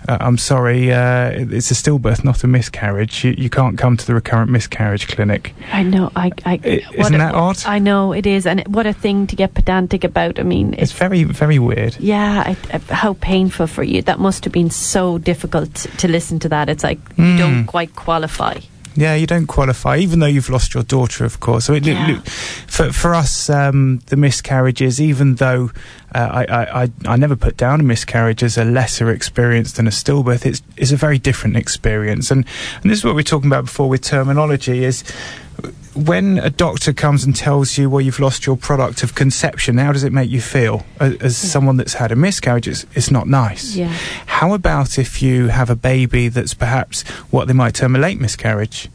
[0.08, 3.22] uh, I'm sorry, uh, it's a stillbirth, not a miscarriage.
[3.22, 5.54] You, you can't come to the recurrent miscarriage clinic.
[5.70, 6.10] I know.
[6.16, 7.62] I, I I- what isn't a- that odd?
[7.64, 10.40] I know it is, and what a thing to get pedantic about.
[10.40, 11.96] I mean, It's it's very, very weird.
[12.00, 12.42] yeah.
[12.44, 14.02] I, I, how painful for you.
[14.02, 16.68] That must have been so difficult to listen to that.
[16.72, 18.58] It's like you don't quite qualify.
[18.94, 21.64] Yeah, you don't qualify, even though you've lost your daughter, of course.
[21.64, 22.06] So it, Yeah.
[22.08, 25.70] look, for for us, um, the miscarriages, even though
[26.14, 29.90] uh, I, I, I never put down a miscarriage as a lesser experience than a
[29.90, 32.30] stillbirth, it's it's a very different experience.
[32.30, 32.44] And
[32.82, 34.84] and this is what we were talking about before with terminology.
[34.84, 35.04] Is
[35.94, 39.92] when a doctor comes and tells you, well, you've lost your product of conception, how
[39.92, 40.84] does it make you feel?
[40.98, 43.76] As, as someone that's had a miscarriage, it's, it's not nice.
[43.76, 43.88] Yeah.
[44.26, 48.20] How about if you have a baby that's perhaps what they might term a late
[48.20, 48.88] miscarriage?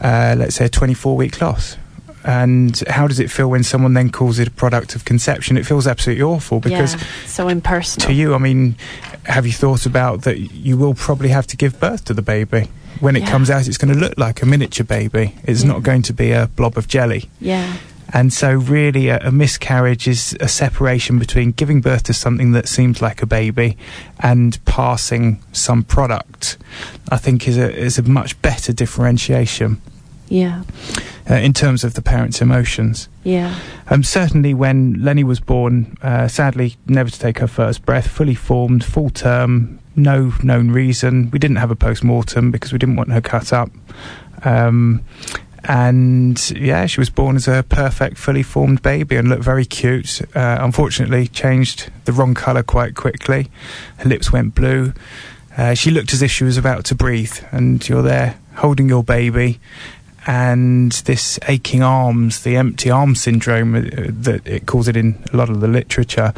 [0.00, 1.76] Uh, let's say a 24 week loss.
[2.24, 5.58] And how does it feel when someone then calls it a product of conception?
[5.58, 8.06] It feels absolutely awful because yeah, so impersonal.
[8.06, 8.76] to you, I mean,
[9.24, 12.68] have you thought about that you will probably have to give birth to the baby?
[13.00, 13.30] When it Yeah.
[13.30, 15.34] comes out, it's going to look like a miniature baby.
[15.44, 15.68] It's Yeah.
[15.68, 15.84] not mm.
[15.84, 17.28] going to be a blob of jelly.
[17.40, 17.76] Yeah.
[18.12, 22.68] And so, really, a, a miscarriage is a separation between giving birth to something that
[22.68, 23.76] seems like a baby
[24.20, 26.56] and passing some product.
[27.10, 29.78] I think is a is a much better differentiation
[30.28, 30.62] Yeah.
[31.30, 33.08] Uh, in terms of the parent's emotions.
[33.22, 33.58] Yeah.
[33.88, 38.34] Um, certainly, when Lenny was born, uh, sadly, never to take her first breath, fully
[38.34, 41.30] formed, full term, no known reason.
[41.30, 43.70] We didn't have a post mortem because we didn't want her cut up.
[44.44, 45.02] Um,
[45.66, 50.20] and yeah, she was born as a perfect, fully formed baby and looked very cute.
[50.36, 53.50] Uh, unfortunately, changed the wrong colour quite quickly.
[53.98, 54.92] Her lips went blue.
[55.56, 59.04] Uh, she looked as if she was about to breathe, and you're there holding your
[59.04, 59.60] baby,
[60.26, 65.36] and this aching arms, the empty arm syndrome uh, that it calls it in a
[65.36, 66.32] lot of the literature,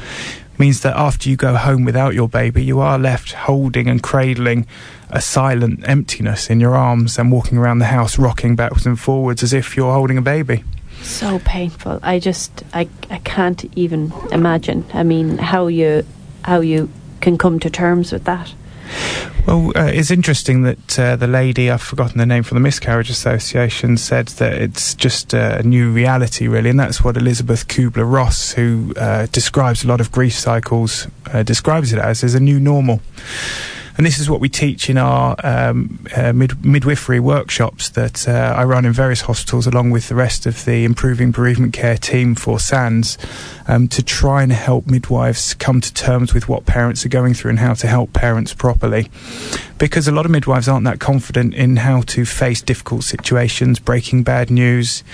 [0.58, 4.66] means that after you go home without your baby, you are left holding and cradling
[5.10, 9.42] a silent emptiness in your arms and walking around the house rocking backwards and forwards
[9.42, 10.64] as if you're holding a baby.
[11.02, 12.00] So painful.
[12.02, 14.84] I just I I can't even imagine.
[14.92, 16.04] I mean, how you
[16.42, 16.88] how you
[17.20, 18.54] can come to terms with that.
[19.46, 23.10] Well, uh, it's interesting that uh, the lady, I've forgotten the name from the Miscarriage
[23.10, 28.92] Association, said that it's just a new reality, really, and that's what Elisabeth Kübler-Ross, who
[28.96, 33.00] uh, describes a lot of grief cycles, uh, describes it as, as a new normal.
[33.96, 38.54] And this is what we teach in our um, uh, mid- midwifery workshops that uh,
[38.54, 42.34] I run in various hospitals, along with the rest of the Improving Bereavement Care team
[42.34, 43.16] for Sands,
[43.66, 47.50] um, to try and help midwives come to terms with what parents are going through
[47.50, 49.08] and how to help parents properly.
[49.78, 54.24] Because a lot of midwives aren't that confident in how to face difficult situations, breaking
[54.24, 55.04] bad news.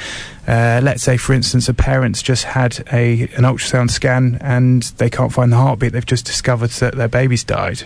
[0.49, 5.09] Uh, let's say, for instance, a parent's just had a an ultrasound scan and they
[5.09, 5.93] can't find the heartbeat.
[5.93, 7.85] They've just discovered that their baby's died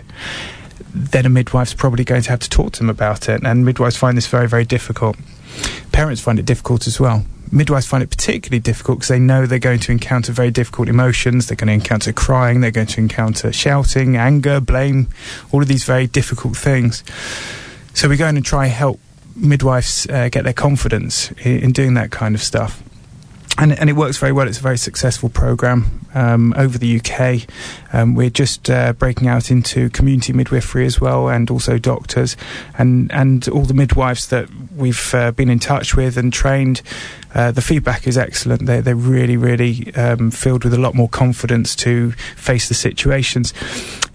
[0.96, 3.44] then a midwife's probably going to have to talk to them about it.
[3.44, 5.16] And midwives find this very, very difficult.
[5.92, 7.24] Parents find it difficult as well.
[7.52, 11.46] Midwives find it particularly difficult because they know they're going to encounter very difficult emotions.
[11.46, 12.60] They're going to encounter crying.
[12.60, 15.08] They're going to encounter shouting, anger, blame,
[15.52, 17.04] all of these very difficult things.
[17.94, 18.98] So we go in and try help
[19.36, 22.82] midwives uh, get their confidence in, in doing that kind of stuff
[23.58, 24.46] and, and it works very well.
[24.46, 27.48] It's a very successful program um, over the UK.
[27.92, 32.36] Um, we're just uh, breaking out into community midwifery as well, and also doctors,
[32.78, 36.82] and and all the midwives that we've uh, been in touch with and trained.
[37.34, 38.66] Uh, the feedback is excellent.
[38.66, 43.52] They're they're really really um, filled with a lot more confidence to face the situations.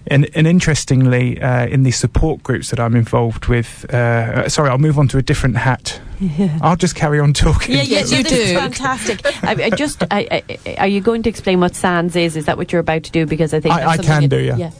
[0.06, 4.78] And, and interestingly, uh, in the support groups that I'm involved with, uh, sorry, I'll
[4.78, 6.00] move on to a different hat.
[6.60, 7.76] I'll just carry on talking.
[7.76, 8.54] Yeah, yeah, Yes, you do.
[8.54, 9.20] fantastic.
[9.44, 12.36] I, I just, I, I, are you going to explain what Sands is?
[12.36, 13.26] Is that what you're about to do?
[13.26, 14.70] Because I think I- I can you- do, yeah.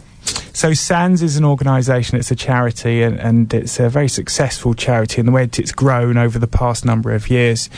[0.55, 5.19] So Sands is an organisation, it's a charity, and, and it's a very successful charity
[5.19, 7.71] in the way that it's grown over the past number of years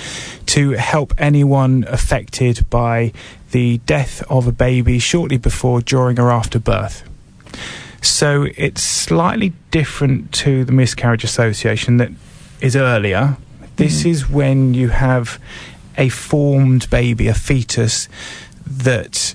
[0.46, 3.12] to help anyone affected by
[3.52, 7.08] the death of a baby shortly before, during, or after birth.
[8.02, 12.10] So it's slightly different to the Miscarriage Association that
[12.60, 13.36] is earlier.
[13.76, 15.40] This is when you have
[15.96, 18.08] a formed baby, a fetus,
[18.66, 19.34] that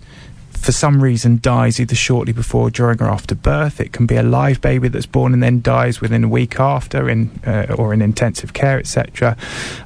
[0.59, 3.79] for some reason dies either shortly before, during, or after birth.
[3.79, 7.09] It can be a live baby that's born and then dies within a week after,
[7.09, 9.37] in uh, or in intensive care, etc.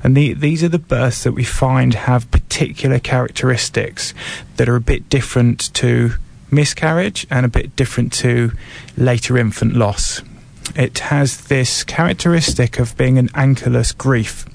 [0.04, 4.14] And the, these are the births that we find have particular characteristics
[4.58, 6.14] that are a bit different to
[6.54, 8.52] miscarriage and a bit different to
[8.98, 10.22] later infant loss.
[10.76, 14.46] It has this characteristic of being an anchorless grief.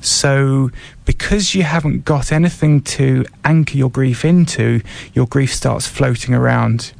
[0.00, 0.70] So,
[1.04, 4.80] because you haven't got anything to anchor your grief into,
[5.12, 6.92] your grief starts floating around.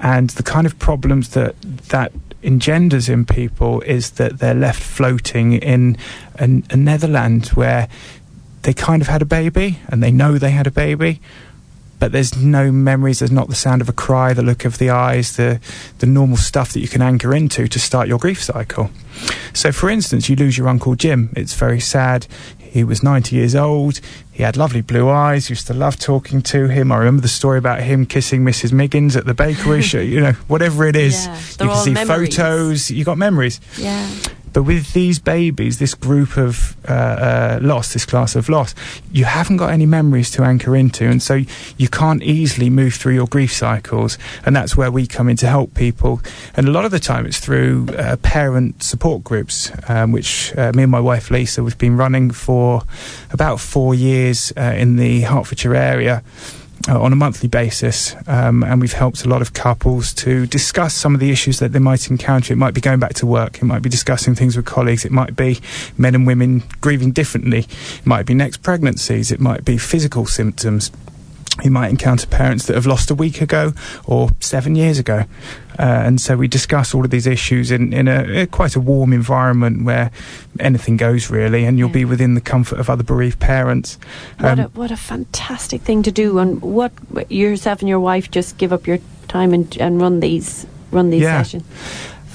[0.00, 2.12] And the kind of problems that that
[2.42, 5.96] engenders in people is that they're left floating in
[6.38, 7.88] a, a Netherland where
[8.62, 11.20] they kind of had a baby and they know they had a baby,
[12.02, 13.20] but there's no memories.
[13.20, 15.60] There's not the sound of a cry, the look of the eyes, the
[16.00, 18.90] the normal stuff that you can anchor into to start your grief cycle.
[19.54, 21.30] So, for instance, you lose your uncle Jim.
[21.36, 22.26] It's very sad.
[22.58, 24.00] He was 90 years old.
[24.32, 25.48] He had lovely blue eyes.
[25.48, 26.90] Used to love talking to him.
[26.90, 28.72] I remember the story about him kissing Mrs.
[28.72, 29.82] Miggins at the bakery.
[30.04, 32.36] you know, whatever it is, Yeah, you can see memories.
[32.36, 32.90] photos.
[32.90, 33.60] You got memories.
[33.78, 34.10] Yeah.
[34.52, 38.74] But with these babies, this group of uh, uh, loss, this class of loss,
[39.10, 41.40] you haven't got any memories to anchor into, and so
[41.76, 44.18] you can't easily move through your grief cycles.
[44.44, 46.20] And that's where we come in to help people.
[46.56, 50.72] And a lot of the time, it's through uh, parent support groups, um, which uh,
[50.74, 52.82] me and my wife Lisa we've been running for
[53.30, 56.22] about four years uh, in the Hertfordshire area
[56.88, 60.94] uh, on a monthly basis, um, and we've helped a lot of couples to discuss
[60.94, 62.52] some of the issues that they might encounter.
[62.52, 65.12] It might be going back to work, it might be discussing things with colleagues, it
[65.12, 65.60] might be
[65.96, 70.90] men and women grieving differently, it might be next pregnancies, it might be physical symptoms
[71.62, 73.72] you might encounter parents that have lost a week ago
[74.06, 75.24] or seven years ago.
[75.78, 78.80] Uh, and so we discuss all of these issues in, in a, a, quite a
[78.80, 80.10] warm environment where
[80.60, 81.94] anything goes really, and you'll yeah.
[81.94, 83.98] be within the comfort of other bereaved parents.
[84.38, 86.38] Um, what, a, what a fantastic thing to do!
[86.38, 86.92] And what
[87.30, 88.98] yourself and your wife just give up your
[89.28, 91.42] time and, and run these run these yeah.
[91.42, 91.64] sessions.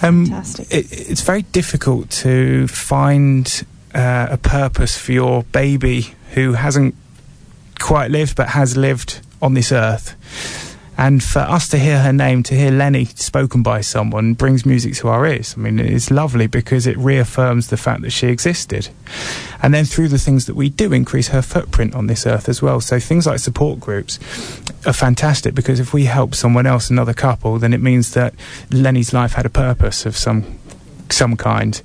[0.02, 0.72] Um, fantastic.
[0.72, 6.96] It, it's very difficult to find uh, a purpose for your baby who hasn't
[7.80, 10.16] quite lived but has lived on this earth.
[10.98, 14.96] And for us to hear her name, to hear Lenny spoken by someone, brings music
[14.96, 15.54] to our ears.
[15.56, 18.90] I mean, it's lovely because it reaffirms the fact that she existed.
[19.62, 22.62] And then through the things that we do, increase her footprint on this earth as
[22.62, 22.82] well.
[22.82, 24.18] So things like support groups
[24.88, 28.34] are fantastic because if we help someone else, another couple, then it means that
[28.72, 30.58] Lenny's life had a purpose of some
[31.14, 31.82] some kind.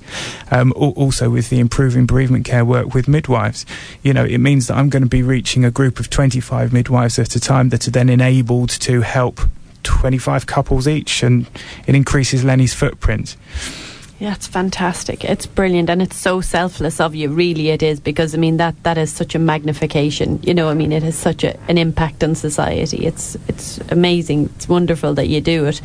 [0.51, 3.65] Um, also, with the improving bereavement care work with midwives,
[4.01, 7.19] you know, it means that I'm going to be reaching a group of 25 midwives
[7.19, 9.41] at a time that are then enabled to help
[9.83, 11.47] 25 couples each, and
[11.87, 13.35] it increases Lenny's footprint.
[14.19, 15.25] Yeah, it's fantastic.
[15.25, 17.29] It's brilliant, and it's so selfless of you.
[17.29, 20.39] Really, it is because I mean that that is such a magnification.
[20.43, 23.05] You know, I mean, it has such a, an impact on society.
[23.05, 24.45] It's it's amazing.
[24.55, 25.81] It's wonderful that you do it,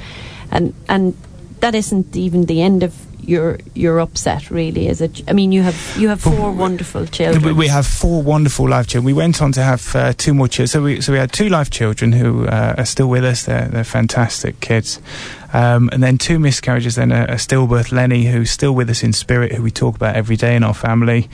[0.52, 1.16] and and
[1.60, 2.94] that isn't even the end of
[3.28, 5.22] you're you're upset really is it?
[5.28, 7.56] I mean you have you have four wonderful children.
[7.56, 9.04] we have four wonderful live children.
[9.04, 10.68] We went on to have uh, two more children.
[10.68, 13.44] So we so we had two live children who uh, are still with us.
[13.44, 15.00] They're, they're fantastic kids.
[15.52, 19.14] Um, and then two miscarriages then a, a, stillbirth lenny who's still with us in
[19.14, 21.28] spirit who we talk about every day in our family.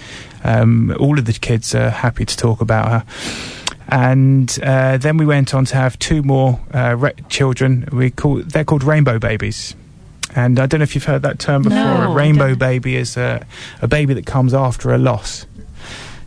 [0.45, 3.05] Um, all of the kids are happy to talk about her.
[3.89, 7.89] And uh, then we went on to have two more uh, re- children.
[7.93, 9.75] We call they're called rainbow babies.
[10.35, 11.78] And I don't know if you've heard that term before.
[11.78, 13.47] No, a rainbow baby is a,
[13.80, 15.47] a baby that comes after a loss.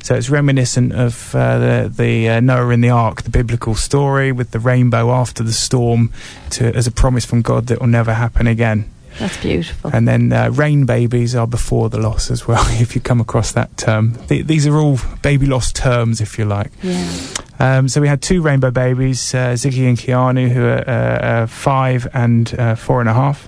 [0.02, 4.32] So it's reminiscent of uh, the, the uh, Noah in the Ark, the biblical story
[4.32, 6.14] with the rainbow after the storm,
[6.52, 8.90] to, as a promise from God that will never happen again.
[9.20, 9.92] That's beautiful.
[9.94, 13.52] And then uh, rain babies are before the loss as well, if you come across
[13.52, 14.14] that term.
[14.28, 16.72] Th- these are all baby loss terms, if you like.
[16.82, 17.12] Yeah.
[17.60, 21.48] Um, so we had two rainbow babies, uh, Ziggy and Keanu, who are uh, uh,
[21.48, 22.48] five and
[22.80, 23.48] four and a half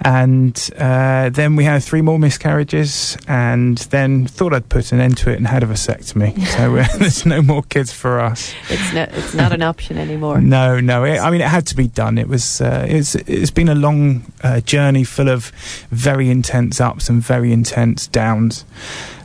[0.00, 5.18] and uh, then we had three more miscarriages, and then thought I'd put an end
[5.18, 6.44] to it and had a vasectomy.
[6.46, 8.52] so uh, there's no more kids for us.
[8.68, 9.08] It's not.
[9.12, 10.40] It's not an option anymore.
[10.40, 11.04] no, no.
[11.04, 12.18] It, I mean, it had to be done.
[12.18, 12.60] It was.
[12.60, 13.14] Uh, it's.
[13.14, 15.46] It's been a long uh, journey, full of
[15.90, 18.64] very intense ups and very intense downs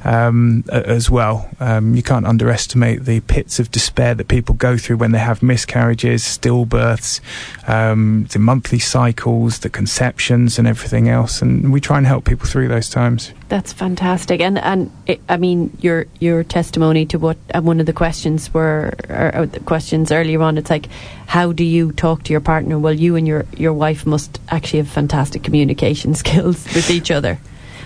[0.07, 1.49] um, as well.
[1.59, 5.43] Um, you can't underestimate the pits of despair that people go through when they have
[5.43, 7.19] miscarriages, stillbirths,
[7.67, 11.41] um, the monthly cycles, the conceptions, and everything else.
[11.41, 13.33] And we try and help people through those times.
[13.49, 17.85] That's fantastic, and and it, I mean your your testimony to what uh, one of
[17.85, 20.57] the questions were or, or the questions earlier on.
[20.57, 20.87] It's like,
[21.27, 22.77] how do you talk to your partner?
[22.77, 27.39] Well, you and your your wife must actually have fantastic communication skills with each other.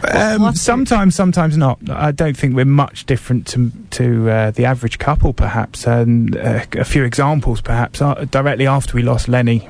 [0.04, 1.78] Um, sometimes, sometimes not.
[1.90, 5.86] I don't think we're much different to to uh, the average couple, perhaps.
[5.86, 8.02] And uh, a few examples, perhaps.
[8.02, 9.68] Uh, directly after we lost Lenny,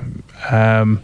[0.49, 1.03] um,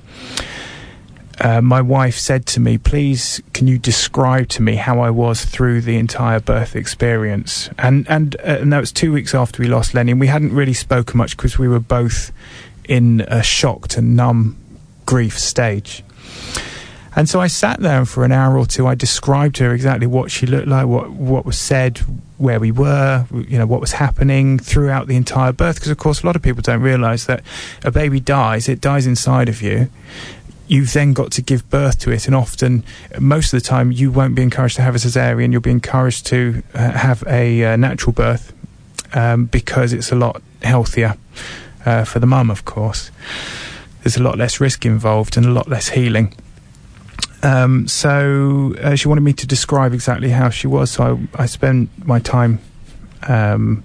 [1.40, 5.46] uh, my wife said to me, "Please, can you describe to me how I was
[5.46, 9.70] through the entire birth experience?" And and uh, and that was two weeks after we
[9.70, 12.32] lost Lenny, and we hadn't really spoken much because we were both
[12.88, 14.58] in a shocked and numb
[15.06, 16.04] grief stage.
[17.18, 19.74] And so I sat there and for an hour or two I described to her
[19.74, 21.98] exactly what she looked like, what what was said,
[22.38, 25.78] where we were, you know, what was happening throughout the entire birth.
[25.78, 27.42] Because of course, a lot of people don't realise that
[27.84, 29.90] a baby dies, it dies inside of you.
[30.68, 32.84] You've then got to give birth to it, and often,
[33.20, 35.52] most of the time, you won't be encouraged to have a cesarean.
[35.52, 38.54] You'll be encouraged to uh, have a uh, natural birth
[39.14, 41.16] um, because it's a lot healthier
[41.86, 43.12] uh, for the mum, of course.
[44.04, 46.34] There's a lot less risk involved and a lot less healing.
[47.44, 50.92] Um, so uh, she wanted me to describe exactly how she was.
[50.92, 52.60] So I, I spent my time
[53.24, 53.84] um,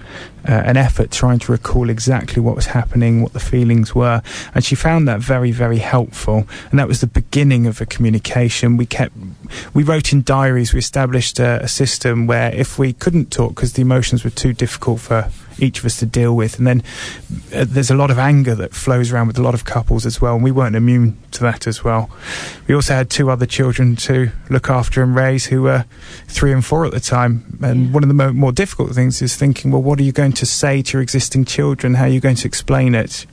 [0.49, 4.23] uh, an effort trying to recall exactly what was happening, what the feelings were,
[4.55, 6.47] and she found that very, very helpful.
[6.71, 8.77] And that was the beginning of a communication.
[8.77, 9.15] We kept,
[9.75, 10.73] we wrote in diaries.
[10.73, 14.53] We established a, a system where if we couldn't talk because the emotions were too
[14.53, 16.59] difficult for each of us to deal with.
[16.59, 16.83] And then
[17.55, 20.21] uh, there's a lot of anger that flows around with a lot of couples as
[20.21, 22.11] well, and we weren't immune to that as well.
[22.69, 25.85] We also had two other children to look after and raise who were
[26.27, 27.59] three and four at the time.
[27.63, 27.93] And yeah.
[27.93, 30.47] one of the mo- more difficult things is thinking, well, what are you going to
[30.47, 31.95] say to your existing children?
[31.95, 33.27] How are you going to explain it?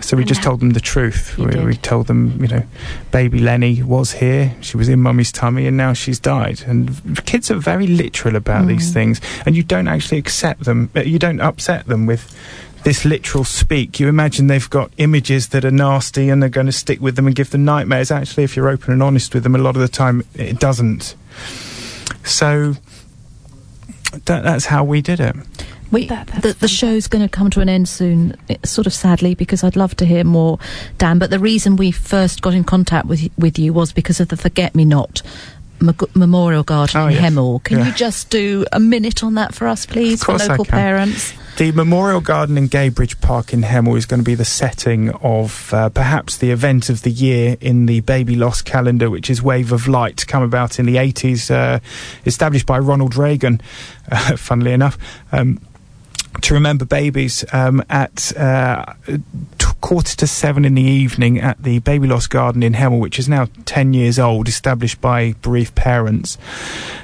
[0.00, 1.36] So we just told them the truth.
[1.38, 2.62] We, we, told them, you know,
[3.12, 6.62] baby Lenny was here, she was in mummy's tummy, and now she's died.
[6.66, 8.68] And kids are very literal about mm.
[8.68, 12.34] these things, and you don't actually accept them, uh, you don't upset them with
[12.84, 14.00] this literal speak.
[14.00, 17.26] You imagine they've got images that are nasty and they're going to stick with them
[17.26, 18.10] and give them nightmares.
[18.10, 21.14] Actually, if you're open and honest with them, a lot of the time it doesn't.
[22.24, 22.74] So
[24.24, 25.36] that, that's how we did it.
[25.90, 29.34] We, that, the, the show's going to come to an end soon, sort of sadly,
[29.34, 30.58] because I'd love to hear more,
[30.98, 31.18] Dan.
[31.18, 34.36] But the reason we first got in contact with with you was because of the
[34.36, 35.22] Forget Me Not
[36.14, 37.32] Memorial Garden oh, in yes.
[37.32, 37.64] Hemel.
[37.64, 37.86] Can yeah.
[37.86, 41.32] you just do a minute on that for us, please, for local parents?
[41.56, 45.72] The Memorial Garden in Gadebridge Park in Hemel is going to be the setting of
[45.74, 49.72] uh, perhaps the event of the year in the Baby Loss calendar, which is Wave
[49.72, 51.80] of Light, come about in the 80s, uh,
[52.24, 53.60] established by Ronald Reagan,
[54.10, 54.96] uh, funnily enough.
[55.32, 55.60] Um,
[56.42, 58.94] to remember babies um, at uh,
[59.80, 63.28] quarter to seven in the evening at the Baby Lost Garden in Hemel, which is
[63.28, 66.38] now 10 years old, established by bereaved parents.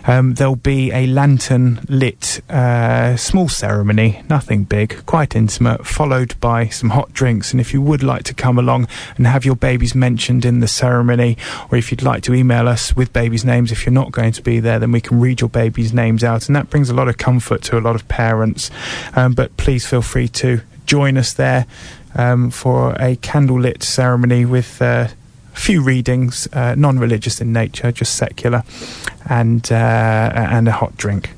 [0.06, 6.68] Um, there'll be a lantern lit uh, small ceremony, nothing big, quite intimate, followed by
[6.68, 7.52] some hot drinks.
[7.52, 10.68] And if you would like to come along and have your babies mentioned in the
[10.68, 11.36] ceremony,
[11.70, 14.42] or if you'd like to email us with babies' names if you're not going to
[14.42, 16.46] be there, then we can read your babies' names out.
[16.46, 18.70] And that brings a lot of comfort to a lot of parents.
[19.14, 21.66] Um, but please feel free to join us there
[22.16, 25.08] um, for a candlelit ceremony with uh,
[25.54, 28.62] a few readings, uh, non-religious in nature, just secular,
[29.28, 31.30] and uh, and a hot drink.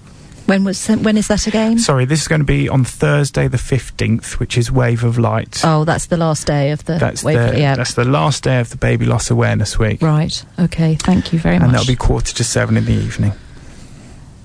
[0.46, 1.78] When was when is that again?
[1.78, 5.60] Sorry, this is going to be on Thursday the fifteenth, which is Wave of Light.
[5.62, 6.96] Oh, that's the last day of the.
[6.98, 7.74] That's wave the yeah.
[7.76, 10.00] that's the last day of the Baby Loss Awareness Week.
[10.00, 10.42] Right.
[10.58, 10.94] Okay.
[10.94, 11.68] Thank you very and much.
[11.68, 13.32] And that'll be quarter to seven in the evening.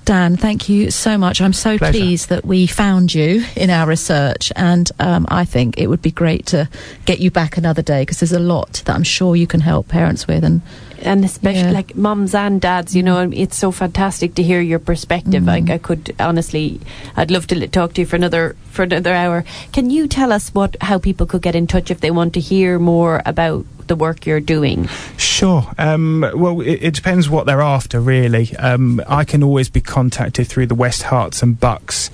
[0.04, 1.40] Dan, thank you so much.
[1.40, 1.98] I'm so Pleasure.
[1.98, 6.10] pleased that we found you in our research, and um, I think it would be
[6.10, 6.68] great to
[7.06, 9.88] get you back another day because there's a lot that I'm sure you can help
[9.88, 10.60] parents with, and
[11.00, 11.70] and especially yeah.
[11.70, 12.94] like mums and dads.
[12.94, 15.44] You know, it's so fantastic to hear your perspective.
[15.44, 15.70] Mm.
[15.70, 16.80] I, I could honestly,
[17.16, 19.44] I'd love to talk to you for another for another hour.
[19.72, 22.40] Can you tell us what how people could get in touch if they want to
[22.40, 24.88] hear more about the work you're doing?
[25.16, 25.70] Sure.
[25.78, 28.56] Um, well, it, it, depends what they're after, really.
[28.56, 32.10] Um, I can always be contacted through the West Herts and Bucks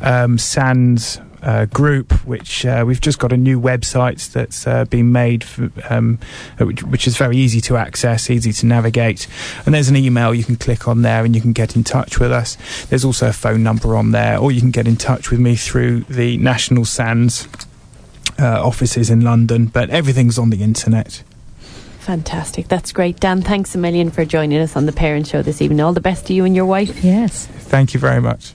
[0.00, 5.12] um, Sands uh, group, which uh, we've just got a new website that's uh, been
[5.12, 6.18] made, for, um,
[6.58, 9.26] which, which, is very easy to access, easy to navigate.
[9.66, 12.18] And there's an email you can click on there and you can get in touch
[12.18, 12.56] with us.
[12.86, 15.54] There's also a phone number on there, or you can get in touch with me
[15.54, 17.46] through the National Sands
[18.38, 21.22] uh, offices in London, but everything's on the internet.
[22.00, 22.68] Fantastic.
[22.68, 23.18] That's great.
[23.18, 25.80] Dan, thanks a million for joining us on the Parent Show this evening.
[25.80, 27.02] All the best to you and your wife.
[27.02, 27.46] Yes.
[27.46, 28.52] Thank you very much.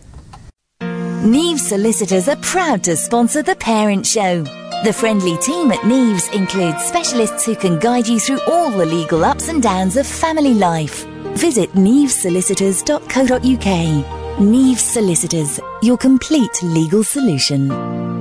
[0.82, 4.43] Neves Solicitors are proud to sponsor the Parent Show.
[4.86, 9.25] The friendly team at Neves includes specialists who can guide you through all the legal
[9.25, 11.05] ups and downs of family life.
[11.36, 14.05] Visit nevesolicitors.co.uk.
[14.39, 18.18] Neves Solicitors, your complete legal solution.